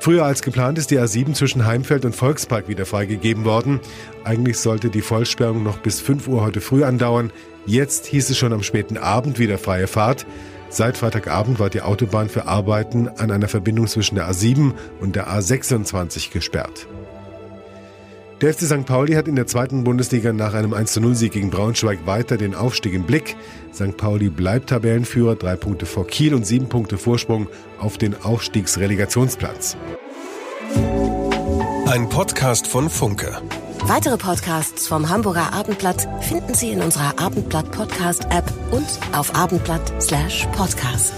Früher 0.00 0.24
als 0.24 0.42
geplant 0.42 0.78
ist 0.78 0.90
die 0.90 1.00
A7 1.00 1.34
zwischen 1.34 1.66
Heimfeld 1.66 2.04
und 2.04 2.14
Volkspark 2.14 2.68
wieder 2.68 2.86
freigegeben 2.86 3.44
worden. 3.44 3.80
Eigentlich 4.22 4.58
sollte 4.58 4.90
die 4.90 5.02
Vollsperrung 5.02 5.64
noch 5.64 5.78
bis 5.78 6.00
5 6.00 6.28
Uhr 6.28 6.42
heute 6.42 6.60
früh 6.60 6.84
andauern. 6.84 7.32
Jetzt 7.66 8.06
hieß 8.06 8.30
es 8.30 8.38
schon 8.38 8.52
am 8.52 8.62
späten 8.62 8.96
Abend 8.96 9.38
wieder 9.38 9.58
freie 9.58 9.88
Fahrt. 9.88 10.24
Seit 10.70 10.96
Freitagabend 10.96 11.58
war 11.58 11.70
die 11.70 11.82
Autobahn 11.82 12.28
für 12.28 12.46
Arbeiten 12.46 13.08
an 13.08 13.30
einer 13.30 13.48
Verbindung 13.48 13.86
zwischen 13.88 14.14
der 14.14 14.30
A7 14.30 14.72
und 15.00 15.16
der 15.16 15.28
A26 15.28 16.30
gesperrt. 16.30 16.86
Der 18.40 18.54
FC 18.54 18.66
St. 18.66 18.86
Pauli 18.86 19.14
hat 19.14 19.26
in 19.26 19.34
der 19.34 19.48
zweiten 19.48 19.82
Bundesliga 19.82 20.32
nach 20.32 20.54
einem 20.54 20.72
1-0-Sieg 20.72 21.32
gegen 21.32 21.50
Braunschweig 21.50 22.06
weiter 22.06 22.36
den 22.36 22.54
Aufstieg 22.54 22.94
im 22.94 23.02
Blick. 23.02 23.34
St. 23.74 23.96
Pauli 23.96 24.28
bleibt 24.28 24.68
Tabellenführer, 24.68 25.34
drei 25.34 25.56
Punkte 25.56 25.86
vor 25.86 26.06
Kiel 26.06 26.34
und 26.34 26.46
sieben 26.46 26.68
Punkte 26.68 26.98
Vorsprung 26.98 27.48
auf 27.80 27.98
den 27.98 28.14
Aufstiegsrelegationsplatz. 28.22 29.76
Ein 31.86 32.08
Podcast 32.08 32.68
von 32.68 32.88
Funke. 32.88 33.42
Weitere 33.82 34.16
Podcasts 34.16 34.86
vom 34.86 35.08
Hamburger 35.08 35.52
Abendblatt 35.52 36.06
finden 36.22 36.54
Sie 36.54 36.70
in 36.70 36.80
unserer 36.80 37.18
Abendblatt 37.18 37.72
Podcast 37.72 38.26
App 38.30 38.52
und 38.70 38.86
auf 39.12 39.34
abendblatt/podcast. 39.34 41.14